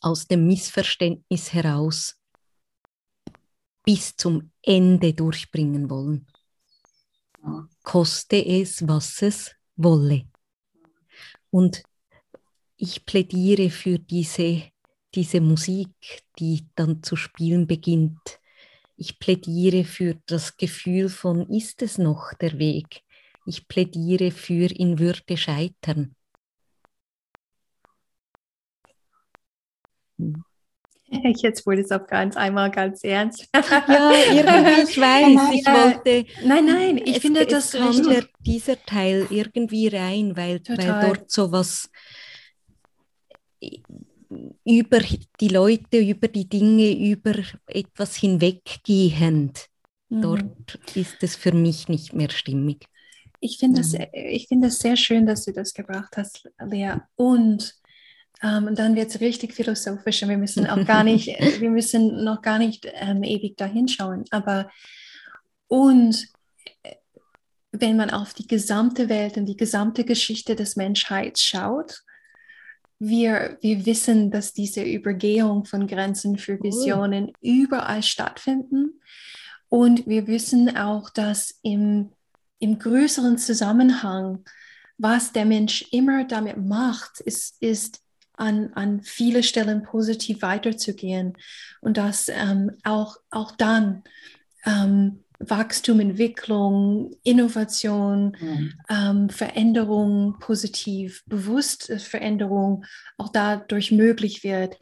aus 0.00 0.26
dem 0.26 0.46
Missverständnis 0.46 1.52
heraus 1.52 2.16
bis 3.84 4.16
zum 4.16 4.50
Ende 4.62 5.14
durchbringen 5.14 5.88
wollen. 5.88 6.26
Koste 7.82 8.44
es, 8.44 8.86
was 8.86 9.22
es 9.22 9.54
wolle. 9.76 10.26
Und 11.50 11.82
ich 12.76 13.04
plädiere 13.06 13.70
für 13.70 13.98
diese, 13.98 14.64
diese 15.14 15.40
Musik, 15.40 15.90
die 16.38 16.66
dann 16.74 17.02
zu 17.02 17.16
spielen 17.16 17.66
beginnt. 17.66 18.40
Ich 18.96 19.18
plädiere 19.18 19.84
für 19.84 20.18
das 20.26 20.56
Gefühl 20.56 21.08
von, 21.08 21.48
ist 21.50 21.82
es 21.82 21.98
noch 21.98 22.32
der 22.34 22.58
Weg? 22.58 23.02
Ich 23.46 23.68
plädiere 23.68 24.30
für 24.30 24.70
in 24.70 24.98
Würde 24.98 25.36
scheitern. 25.36 26.16
Jetzt 31.42 31.66
wurde 31.66 31.82
es 31.82 31.92
auf 31.92 32.06
ganz 32.06 32.36
einmal 32.36 32.70
ganz 32.70 33.04
ernst. 33.04 33.48
ja, 33.54 34.12
irgendwie, 34.32 34.90
ich 34.90 34.98
weiß, 35.00 35.54
ich 35.54 35.66
wollte. 35.66 36.26
Nein, 36.44 36.66
nein, 36.66 36.98
ich 36.98 37.16
es, 37.16 37.22
finde 37.22 37.46
das 37.46 37.72
kam 37.72 38.02
der, 38.08 38.24
dieser 38.40 38.82
Teil 38.84 39.26
irgendwie 39.30 39.88
rein, 39.88 40.36
weil, 40.36 40.60
weil 40.66 41.08
dort 41.08 41.30
so 41.30 41.52
was 41.52 41.90
über 44.64 45.00
die 45.40 45.48
Leute, 45.48 45.98
über 45.98 46.28
die 46.28 46.48
Dinge, 46.48 46.92
über 46.92 47.34
etwas 47.66 48.16
hinweggehend. 48.16 49.68
Mhm. 50.08 50.22
Dort 50.22 50.78
ist 50.94 51.22
es 51.22 51.36
für 51.36 51.52
mich 51.52 51.88
nicht 51.88 52.12
mehr 52.12 52.30
stimmig. 52.30 52.86
Ich 53.40 53.58
finde 53.58 53.82
es 53.82 53.92
mhm. 53.92 54.46
find 54.48 54.72
sehr 54.72 54.96
schön, 54.96 55.26
dass 55.26 55.44
du 55.44 55.52
das 55.52 55.74
gebracht 55.74 56.16
hast, 56.16 56.48
Lea. 56.58 56.94
Und 57.14 57.74
ähm, 58.42 58.74
dann 58.74 58.96
wird 58.96 59.10
es 59.10 59.20
richtig 59.20 59.54
philosophisch 59.54 60.22
und 60.22 60.28
wir 60.28 60.38
müssen 60.38 60.66
auch 60.66 60.84
gar 60.84 61.04
nicht, 61.04 61.28
wir 61.60 61.70
müssen 61.70 62.24
noch 62.24 62.42
gar 62.42 62.58
nicht 62.58 62.86
ähm, 62.94 63.22
ewig 63.22 63.56
dahin 63.56 63.88
schauen. 63.88 64.24
Aber 64.30 64.70
und 65.68 66.28
äh, 66.82 66.94
wenn 67.72 67.96
man 67.96 68.10
auf 68.10 68.34
die 68.34 68.46
gesamte 68.46 69.08
Welt 69.08 69.36
und 69.36 69.46
die 69.46 69.56
gesamte 69.56 70.04
Geschichte 70.04 70.54
des 70.54 70.76
Menschheits 70.76 71.42
schaut, 71.42 72.02
wir, 72.98 73.58
wir 73.60 73.84
wissen, 73.84 74.30
dass 74.30 74.52
diese 74.52 74.82
Übergehung 74.82 75.64
von 75.64 75.86
Grenzen 75.86 76.38
für 76.38 76.62
Visionen 76.62 77.28
oh. 77.28 77.32
überall 77.42 78.02
stattfinden. 78.02 79.00
Und 79.68 80.06
wir 80.06 80.26
wissen 80.26 80.76
auch, 80.76 81.10
dass 81.10 81.58
im, 81.62 82.10
im 82.58 82.78
größeren 82.78 83.36
Zusammenhang, 83.36 84.44
was 84.96 85.32
der 85.32 85.44
Mensch 85.44 85.86
immer 85.90 86.24
damit 86.24 86.56
macht, 86.56 87.20
ist, 87.20 87.60
ist 87.60 88.00
an, 88.36 88.72
an 88.74 89.02
viele 89.02 89.42
Stellen 89.42 89.82
positiv 89.82 90.42
weiterzugehen. 90.42 91.34
Und 91.80 91.96
dass 91.96 92.28
ähm, 92.28 92.72
auch, 92.84 93.16
auch 93.30 93.52
dann 93.52 94.02
ähm, 94.64 95.24
Wachstum, 95.38 96.00
Entwicklung, 96.00 97.14
Innovation, 97.22 98.36
mhm. 98.40 98.72
ähm, 98.88 99.28
Veränderung 99.28 100.36
positiv, 100.40 101.22
bewusste 101.26 101.98
Veränderung 101.98 102.84
auch 103.18 103.28
dadurch 103.28 103.92
möglich 103.92 104.44
wird. 104.44 104.78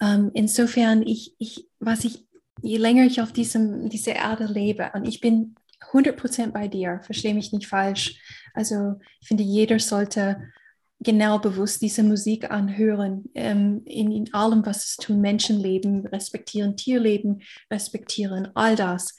Ähm, 0.00 0.30
insofern, 0.34 1.02
ich, 1.02 1.34
ich, 1.38 1.66
was 1.78 2.04
ich, 2.04 2.24
je 2.62 2.78
länger 2.78 3.04
ich 3.04 3.20
auf 3.20 3.32
diesem, 3.32 3.88
dieser 3.88 4.14
Erde 4.16 4.46
lebe, 4.46 4.90
und 4.94 5.06
ich 5.06 5.20
bin 5.20 5.56
100% 5.92 6.52
bei 6.52 6.68
dir, 6.68 7.00
verstehe 7.02 7.34
mich 7.34 7.52
nicht 7.52 7.66
falsch. 7.66 8.20
Also 8.54 8.94
ich 9.20 9.28
finde, 9.28 9.44
jeder 9.44 9.78
sollte 9.78 10.42
genau 11.00 11.38
bewusst 11.38 11.80
diese 11.82 12.02
Musik 12.02 12.50
anhören, 12.50 13.30
ähm, 13.34 13.82
in, 13.84 14.10
in 14.10 14.34
allem, 14.34 14.66
was 14.66 14.84
es 14.84 14.96
tun, 14.96 15.20
Menschenleben, 15.20 16.06
respektieren 16.06 16.76
Tierleben, 16.76 17.42
respektieren 17.70 18.48
all 18.54 18.74
das. 18.74 19.16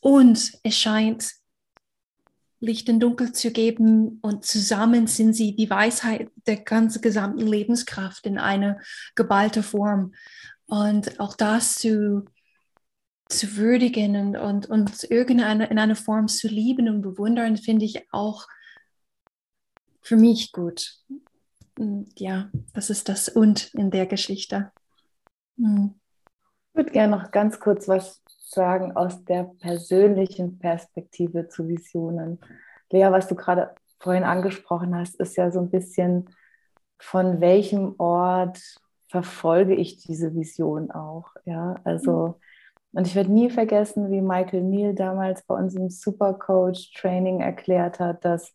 Und 0.00 0.52
es 0.62 0.76
scheint 0.76 1.32
Licht 2.60 2.88
und 2.88 3.00
Dunkel 3.00 3.32
zu 3.32 3.52
geben 3.52 4.18
und 4.20 4.44
zusammen 4.44 5.06
sind 5.06 5.32
sie 5.32 5.54
die 5.54 5.70
Weisheit 5.70 6.30
der 6.46 6.56
ganzen 6.56 7.00
gesamten 7.02 7.46
Lebenskraft 7.46 8.26
in 8.26 8.36
eine 8.36 8.80
geballte 9.14 9.62
Form. 9.62 10.12
Und 10.66 11.20
auch 11.20 11.34
das 11.36 11.76
zu, 11.76 12.24
zu 13.28 13.56
würdigen 13.56 14.16
und, 14.16 14.36
und, 14.36 14.66
und 14.66 15.04
irgendeine, 15.08 15.66
in 15.68 15.78
einer 15.78 15.96
Form 15.96 16.26
zu 16.26 16.48
lieben 16.48 16.88
und 16.88 17.00
bewundern, 17.00 17.56
finde 17.56 17.84
ich 17.84 18.12
auch 18.12 18.46
für 20.08 20.16
mich 20.16 20.52
gut. 20.52 20.94
Und 21.78 22.08
ja, 22.18 22.50
das 22.72 22.90
ist 22.90 23.08
das 23.08 23.28
Und 23.28 23.72
in 23.74 23.90
der 23.90 24.06
Geschichte. 24.06 24.72
Hm. 25.58 25.94
Ich 26.70 26.74
würde 26.74 26.90
gerne 26.90 27.16
noch 27.16 27.30
ganz 27.30 27.60
kurz 27.60 27.88
was 27.88 28.22
sagen, 28.48 28.96
aus 28.96 29.24
der 29.24 29.44
persönlichen 29.60 30.58
Perspektive 30.58 31.48
zu 31.48 31.68
Visionen. 31.68 32.40
Lea, 32.90 33.08
was 33.10 33.28
du 33.28 33.34
gerade 33.34 33.74
vorhin 34.00 34.24
angesprochen 34.24 34.94
hast, 34.94 35.16
ist 35.16 35.36
ja 35.36 35.50
so 35.50 35.60
ein 35.60 35.70
bisschen, 35.70 36.30
von 36.98 37.40
welchem 37.40 37.94
Ort 37.98 38.58
verfolge 39.08 39.74
ich 39.74 39.98
diese 39.98 40.34
Vision 40.34 40.90
auch. 40.90 41.32
Ja, 41.44 41.76
also, 41.84 42.40
und 42.92 43.06
ich 43.06 43.14
werde 43.14 43.32
nie 43.32 43.50
vergessen, 43.50 44.10
wie 44.10 44.22
Michael 44.22 44.62
Neal 44.62 44.94
damals 44.94 45.42
bei 45.42 45.54
unserem 45.54 45.90
Supercoach-Training 45.90 47.40
erklärt 47.40 48.00
hat, 48.00 48.24
dass, 48.24 48.54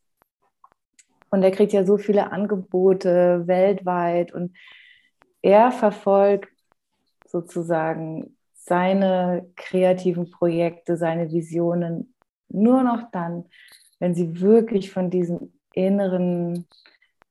und 1.34 1.42
er 1.42 1.50
kriegt 1.50 1.74
ja 1.74 1.84
so 1.84 1.98
viele 1.98 2.32
Angebote 2.32 3.48
weltweit 3.48 4.32
und 4.36 4.56
er 5.42 5.72
verfolgt 5.72 6.48
sozusagen 7.26 8.38
seine 8.54 9.52
kreativen 9.56 10.30
Projekte, 10.30 10.96
seine 10.96 11.32
Visionen 11.32 12.14
nur 12.50 12.84
noch 12.84 13.10
dann, 13.10 13.46
wenn 13.98 14.14
sie 14.14 14.42
wirklich 14.42 14.92
von 14.92 15.10
diesem 15.10 15.52
inneren, 15.74 16.68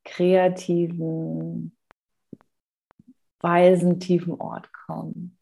kreativen, 0.04 1.76
weisen, 3.38 4.00
tiefen 4.00 4.34
Ort 4.34 4.72
kommen. 4.72 5.38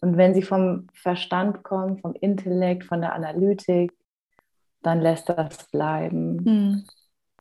Und 0.00 0.16
wenn 0.16 0.32
sie 0.32 0.42
vom 0.42 0.86
Verstand 0.94 1.64
kommen, 1.64 1.98
vom 1.98 2.14
Intellekt, 2.14 2.84
von 2.84 3.02
der 3.02 3.12
Analytik, 3.12 3.92
dann 4.80 5.02
lässt 5.02 5.28
das 5.28 5.70
bleiben. 5.70 6.36
Mhm. 6.36 6.84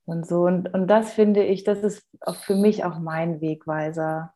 Und 0.10 0.28
so. 0.28 0.44
Und, 0.46 0.74
und 0.74 0.88
das 0.88 1.14
finde 1.14 1.44
ich, 1.44 1.64
das 1.64 1.80
ist 1.84 2.04
für 2.42 2.56
mich 2.56 2.84
auch 2.84 3.00
mein 3.00 3.42
Wegweiser. 3.42 4.34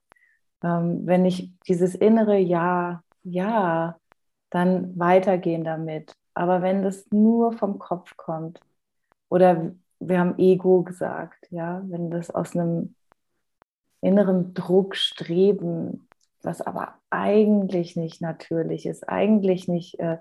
Ähm, 0.63 1.01
wenn 1.05 1.25
ich 1.25 1.51
dieses 1.67 1.95
innere 1.95 2.38
Ja, 2.38 3.03
Ja, 3.23 3.97
dann 4.51 4.97
weitergehen 4.99 5.63
damit. 5.63 6.15
Aber 6.36 6.62
wenn 6.62 6.83
das 6.83 7.05
nur 7.12 7.53
vom 7.53 7.79
Kopf 7.79 8.15
kommt, 8.17 8.59
oder 9.29 9.73
wir 9.99 10.19
haben 10.19 10.38
Ego 10.38 10.83
gesagt, 10.83 11.47
ja, 11.51 11.81
wenn 11.88 12.12
das 12.12 12.29
aus 12.29 12.55
einem 12.55 12.95
inneren 14.01 14.53
Druck, 14.53 14.95
Streben, 14.95 16.07
was 16.43 16.62
aber 16.62 16.95
eigentlich 17.09 17.95
nicht 17.95 18.21
natürlich 18.21 18.86
ist, 18.86 19.09
eigentlich 19.09 19.67
nicht 19.67 19.99
äh, 19.99 20.17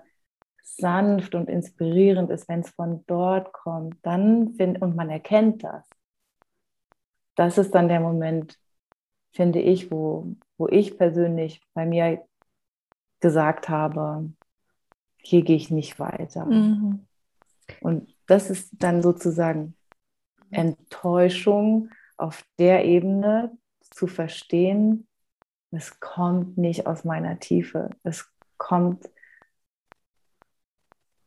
sanft 0.63 1.35
und 1.35 1.49
inspirierend 1.49 2.31
ist, 2.31 2.47
wenn 2.47 2.61
es 2.61 2.69
von 2.69 3.03
dort 3.05 3.53
kommt, 3.53 3.97
dann 4.01 4.53
find, 4.55 4.81
und 4.81 4.95
man 4.95 5.09
erkennt 5.09 5.63
das. 5.63 5.87
Das 7.35 7.57
ist 7.57 7.75
dann 7.75 7.89
der 7.89 7.99
Moment, 7.99 8.57
finde 9.31 9.59
ich, 9.59 9.91
wo, 9.91 10.35
wo 10.57 10.67
ich 10.67 10.97
persönlich 10.97 11.61
bei 11.73 11.85
mir 11.85 12.25
gesagt 13.19 13.69
habe, 13.69 14.29
hier 15.17 15.43
gehe 15.43 15.55
ich 15.55 15.69
nicht 15.71 15.99
weiter. 15.99 16.45
Mhm. 16.45 17.05
Und 17.81 18.13
das 18.27 18.49
ist 18.49 18.71
dann 18.79 19.01
sozusagen 19.01 19.75
Enttäuschung 20.51 21.89
auf 22.17 22.43
der 22.59 22.85
Ebene 22.85 23.57
zu 23.81 24.07
verstehen, 24.07 25.07
es 25.71 25.99
kommt 25.99 26.57
nicht 26.57 26.85
aus 26.85 27.03
meiner 27.03 27.39
Tiefe, 27.39 27.89
es 28.03 28.29
kommt 28.57 29.09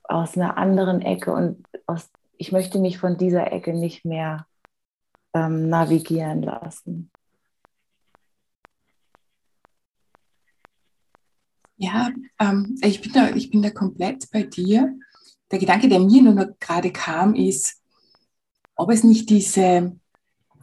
aus 0.09 0.37
einer 0.37 0.57
anderen 0.57 1.03
Ecke 1.03 1.33
und 1.33 1.65
aus, 1.87 2.11
ich 2.37 2.53
möchte 2.53 2.79
mich 2.79 2.99
von 2.99 3.17
dieser 3.17 3.53
Ecke 3.53 3.73
nicht 3.73 4.05
mehr 4.05 4.47
ähm, 5.35 5.69
navigieren 5.69 6.43
lassen. 6.43 7.11
Ja, 11.79 12.11
ähm, 12.41 12.79
ich, 12.83 13.03
bin 13.03 13.13
da, 13.13 13.31
ich 13.31 13.51
bin 13.51 13.63
da 13.63 13.71
komplett 13.71 14.31
bei 14.31 14.45
dir. 14.45 14.99
Der 15.51 15.59
Gedanke, 15.59 15.89
der 15.89 16.01
mir 16.01 16.23
nur 16.23 16.57
gerade 16.59 16.91
kam, 16.91 17.35
ist, 17.35 17.83
ob 18.75 18.91
es 18.91 19.05
nicht 19.05 19.29
diese, 19.29 19.97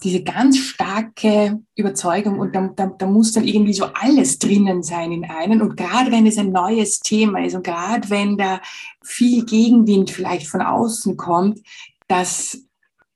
diese 0.03 0.23
ganz 0.23 0.57
starke 0.57 1.61
Überzeugung 1.75 2.39
und 2.39 2.53
da, 2.53 2.69
da, 2.75 2.87
da 2.87 3.05
muss 3.05 3.31
dann 3.31 3.47
irgendwie 3.47 3.73
so 3.73 3.85
alles 3.85 4.37
drinnen 4.37 4.83
sein 4.83 5.11
in 5.11 5.25
einen 5.25 5.61
und 5.61 5.77
gerade 5.77 6.11
wenn 6.11 6.27
es 6.27 6.37
ein 6.37 6.51
neues 6.51 6.99
Thema 6.99 7.43
ist 7.43 7.55
und 7.55 7.63
gerade 7.63 8.09
wenn 8.09 8.37
da 8.37 8.61
viel 9.03 9.45
Gegenwind 9.45 10.11
vielleicht 10.11 10.47
von 10.47 10.61
außen 10.61 11.15
kommt, 11.15 11.61
dass, 12.07 12.59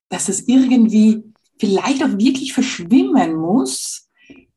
dass 0.10 0.30
es 0.30 0.48
irgendwie 0.48 1.24
vielleicht 1.60 2.04
auch 2.04 2.18
wirklich 2.18 2.54
verschwimmen 2.54 3.36
muss, 3.36 4.08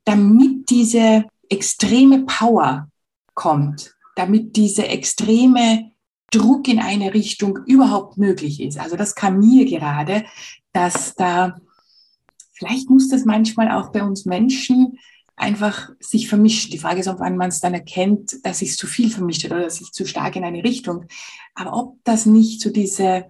damit 0.04 0.70
diese 0.70 1.24
extreme 1.48 2.24
Power 2.26 2.88
kommt, 3.34 3.94
damit 4.16 4.56
diese 4.56 4.86
extreme 4.86 5.90
Druck 6.30 6.68
in 6.68 6.78
eine 6.78 7.12
Richtung 7.12 7.58
überhaupt 7.66 8.16
möglich 8.16 8.60
ist. 8.60 8.78
Also 8.78 8.96
das 8.96 9.14
kam 9.14 9.40
mir 9.40 9.64
gerade, 9.64 10.24
dass 10.72 11.14
da, 11.16 11.60
vielleicht 12.60 12.90
muss 12.90 13.08
das 13.08 13.24
manchmal 13.24 13.70
auch 13.70 13.90
bei 13.90 14.02
uns 14.02 14.26
Menschen 14.26 14.98
einfach 15.34 15.88
sich 15.98 16.28
vermischen. 16.28 16.70
Die 16.70 16.78
Frage 16.78 17.00
ist, 17.00 17.08
ob 17.08 17.18
man 17.18 17.40
es 17.40 17.60
dann 17.60 17.72
erkennt, 17.72 18.36
dass 18.44 18.58
sich 18.58 18.76
zu 18.76 18.86
viel 18.86 19.10
vermischt 19.10 19.44
hat 19.44 19.52
oder 19.52 19.70
sich 19.70 19.92
zu 19.92 20.06
stark 20.06 20.36
in 20.36 20.44
eine 20.44 20.62
Richtung. 20.62 21.06
Aber 21.54 21.72
ob 21.72 21.96
das 22.04 22.26
nicht 22.26 22.60
so 22.60 22.70
diese 22.70 23.24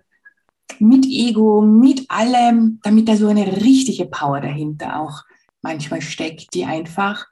mit 0.80 1.06
Ego, 1.06 1.62
mit 1.62 2.10
allem, 2.10 2.80
damit 2.82 3.08
da 3.08 3.16
so 3.16 3.28
eine 3.28 3.46
richtige 3.58 4.06
Power 4.06 4.40
dahinter 4.40 5.00
auch 5.00 5.22
manchmal 5.62 6.02
steckt, 6.02 6.52
die 6.52 6.64
einfach 6.64 7.26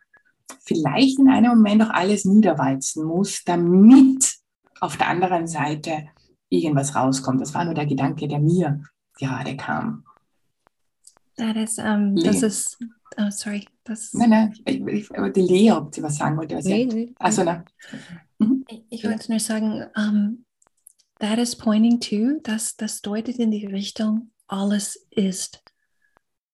vielleicht 0.65 1.19
in 1.19 1.29
einem 1.29 1.51
Moment 1.51 1.83
auch 1.83 1.91
alles 1.91 2.25
niederwalzen 2.25 3.05
muss, 3.05 3.43
damit 3.45 4.35
auf 4.81 4.97
der 4.97 5.09
anderen 5.09 5.49
Seite 5.49 6.11
irgendwas 6.49 6.95
rauskommt. 6.95 7.41
Das 7.41 7.55
war 7.55 7.65
nur 7.65 7.75
der 7.75 7.87
Gedanke, 7.87 8.29
der 8.29 8.39
mir 8.39 8.85
gerade 9.19 9.57
kam. 9.57 10.05
That 11.39 11.57
is, 11.57 11.79
um, 11.79 12.17
das 12.17 12.43
ist, 12.43 12.79
oh, 13.17 13.31
sorry. 13.31 13.67
Das 13.85 14.13
nein, 14.13 14.31
nein, 14.31 14.55
ich, 14.67 14.81
ich, 14.81 15.09
die 15.35 15.41
Lea, 15.41 15.73
ob 15.73 15.95
sie 15.95 16.03
was 16.03 16.17
sagen 16.17 16.37
wollte. 16.37 16.57
Was 16.57 16.65
nee, 16.65 16.85
nee. 16.85 17.15
Also, 17.19 17.45
na. 17.45 17.65
Mhm. 18.39 18.65
Ich, 18.69 18.83
ich 18.91 19.05
wollte 19.05 19.31
nur 19.31 19.41
sagen, 19.41 19.87
um, 19.97 20.45
that 21.21 21.39
is 21.39 21.57
pointing 21.57 22.01
to, 22.01 22.41
dass 22.43 22.77
das 22.77 23.01
deutet 23.01 23.39
in 23.39 23.51
die 23.51 23.67
Richtung, 23.67 24.33
alles 24.49 25.07
ist 25.11 25.63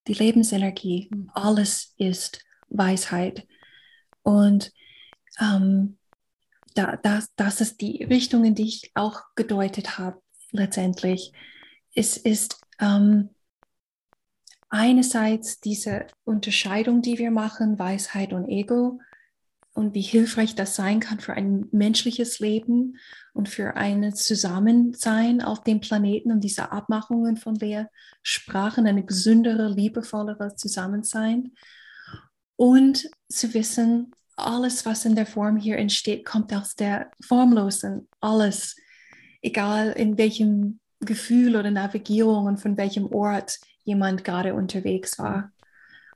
die 0.06 0.14
Lebensenergie, 0.14 1.10
alles 1.32 1.94
ist 1.96 2.44
Weisheit. 2.68 3.46
Und 4.22 4.70
ähm, 5.40 5.96
da, 6.74 6.96
das, 6.96 7.34
das 7.36 7.60
ist 7.60 7.80
die 7.80 8.04
Richtung, 8.04 8.44
in 8.44 8.54
die 8.54 8.68
ich 8.68 8.90
auch 8.94 9.22
gedeutet 9.34 9.98
habe, 9.98 10.20
letztendlich. 10.50 11.32
Es 11.94 12.16
ist 12.16 12.60
ähm, 12.80 13.30
einerseits 14.74 15.60
diese 15.60 16.08
Unterscheidung, 16.24 17.00
die 17.00 17.16
wir 17.18 17.30
machen, 17.30 17.78
Weisheit 17.78 18.32
und 18.32 18.48
Ego, 18.48 18.98
und 19.72 19.94
wie 19.94 20.02
hilfreich 20.02 20.54
das 20.54 20.76
sein 20.76 21.00
kann 21.00 21.18
für 21.18 21.34
ein 21.34 21.66
menschliches 21.72 22.38
Leben 22.38 22.96
und 23.32 23.48
für 23.48 23.76
ein 23.76 24.14
Zusammensein 24.14 25.42
auf 25.42 25.64
dem 25.64 25.80
Planeten 25.80 26.30
und 26.30 26.44
diese 26.44 26.70
Abmachungen, 26.70 27.36
von 27.36 27.56
der 27.56 27.90
sprachen, 28.22 28.86
eine 28.86 29.04
gesündere, 29.04 29.68
liebevollere 29.68 30.54
Zusammensein. 30.54 31.52
Und 32.54 33.10
zu 33.28 33.52
wissen, 33.52 34.12
alles, 34.36 34.86
was 34.86 35.04
in 35.04 35.16
der 35.16 35.26
Form 35.26 35.56
hier 35.56 35.76
entsteht, 35.76 36.24
kommt 36.24 36.54
aus 36.54 36.76
der 36.76 37.10
Formlosen. 37.20 38.08
Alles, 38.20 38.76
egal 39.42 39.90
in 39.90 40.18
welchem 40.18 40.78
Gefühl 41.00 41.56
oder 41.56 41.72
Navigierung 41.72 42.46
und 42.46 42.58
von 42.58 42.76
welchem 42.76 43.06
Ort 43.06 43.58
jemand 43.84 44.24
gerade 44.24 44.54
unterwegs 44.54 45.18
war. 45.18 45.52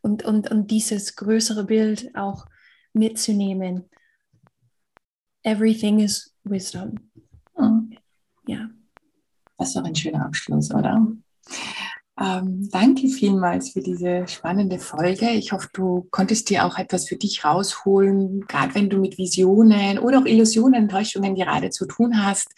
Und, 0.00 0.24
und, 0.24 0.50
und 0.50 0.70
dieses 0.70 1.16
größere 1.16 1.64
Bild 1.64 2.14
auch 2.14 2.46
mitzunehmen. 2.92 3.88
Everything 5.42 6.00
is 6.00 6.34
wisdom. 6.44 6.94
Mhm. 7.56 7.96
Ja. 8.46 8.68
Das 9.56 9.68
ist 9.68 9.76
doch 9.76 9.84
ein 9.84 9.94
schöner 9.94 10.24
Abschluss, 10.24 10.72
oder? 10.72 11.06
Ähm, 12.20 12.68
danke 12.70 13.08
vielmals 13.08 13.70
für 13.70 13.80
diese 13.80 14.26
spannende 14.26 14.78
Folge. 14.78 15.30
Ich 15.30 15.52
hoffe, 15.52 15.68
du 15.72 16.08
konntest 16.10 16.50
dir 16.50 16.64
auch 16.64 16.76
etwas 16.76 17.06
für 17.06 17.16
dich 17.16 17.44
rausholen, 17.44 18.40
gerade 18.48 18.74
wenn 18.74 18.90
du 18.90 18.98
mit 18.98 19.18
Visionen 19.18 19.98
oder 19.98 20.18
auch 20.18 20.24
Illusionen, 20.24 20.82
Enttäuschungen 20.82 21.36
gerade 21.36 21.70
zu 21.70 21.86
tun 21.86 22.24
hast. 22.24 22.54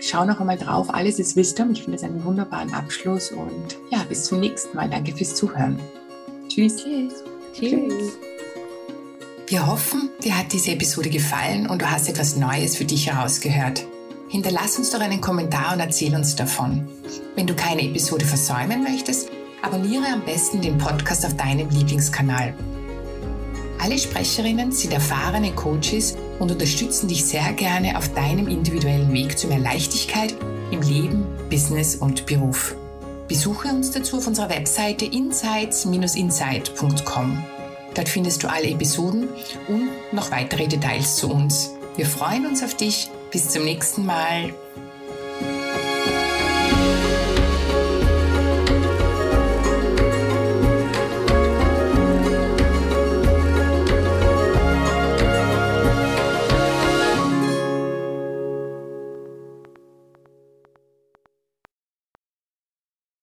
Schau 0.00 0.24
noch 0.24 0.40
einmal 0.40 0.58
drauf. 0.58 0.92
Alles 0.92 1.18
ist 1.18 1.36
Wisdom. 1.36 1.72
Ich 1.72 1.82
finde 1.82 1.96
es 1.96 2.04
einen 2.04 2.24
wunderbaren 2.24 2.72
Abschluss 2.74 3.32
und 3.32 3.76
ja, 3.90 4.04
bis 4.08 4.24
zum 4.24 4.40
nächsten 4.40 4.76
Mal. 4.76 4.90
Danke 4.90 5.12
fürs 5.12 5.34
Zuhören. 5.34 5.78
Tschüss. 6.48 6.76
Tschüss. 6.76 7.24
Tschüss. 7.54 8.18
Wir 9.48 9.66
hoffen, 9.66 10.10
dir 10.24 10.36
hat 10.36 10.52
diese 10.52 10.72
Episode 10.72 11.08
gefallen 11.08 11.68
und 11.68 11.80
du 11.80 11.90
hast 11.90 12.08
etwas 12.08 12.36
Neues 12.36 12.76
für 12.76 12.84
dich 12.84 13.06
herausgehört. 13.06 13.86
Hinterlass 14.28 14.76
uns 14.76 14.90
doch 14.90 15.00
einen 15.00 15.20
Kommentar 15.20 15.72
und 15.72 15.80
erzähl 15.80 16.14
uns 16.14 16.34
davon. 16.34 16.88
Wenn 17.36 17.46
du 17.46 17.54
keine 17.54 17.82
Episode 17.82 18.24
versäumen 18.24 18.82
möchtest, 18.82 19.30
abonniere 19.62 20.06
am 20.12 20.24
besten 20.24 20.60
den 20.60 20.76
Podcast 20.78 21.24
auf 21.24 21.36
deinem 21.36 21.70
Lieblingskanal. 21.70 22.54
Alle 23.78 23.98
Sprecherinnen 23.98 24.72
sind 24.72 24.92
erfahrene 24.92 25.52
Coaches 25.52 26.16
und 26.38 26.50
unterstützen 26.50 27.08
dich 27.08 27.24
sehr 27.24 27.52
gerne 27.52 27.96
auf 27.98 28.12
deinem 28.14 28.48
individuellen 28.48 29.12
Weg 29.12 29.38
zu 29.38 29.48
mehr 29.48 29.58
Leichtigkeit 29.58 30.34
im 30.70 30.80
Leben, 30.82 31.26
Business 31.50 31.96
und 31.96 32.26
Beruf. 32.26 32.76
Besuche 33.28 33.68
uns 33.68 33.90
dazu 33.90 34.18
auf 34.18 34.26
unserer 34.26 34.50
Webseite 34.50 35.04
insights-insight.com. 35.04 37.44
Dort 37.94 38.08
findest 38.08 38.42
du 38.42 38.50
alle 38.50 38.68
Episoden 38.68 39.28
und 39.68 39.90
noch 40.12 40.30
weitere 40.30 40.66
Details 40.68 41.16
zu 41.16 41.30
uns. 41.30 41.72
Wir 41.96 42.06
freuen 42.06 42.46
uns 42.46 42.62
auf 42.62 42.74
dich 42.74 43.10
bis 43.30 43.50
zum 43.50 43.64
nächsten 43.64 44.06
Mal. 44.06 44.54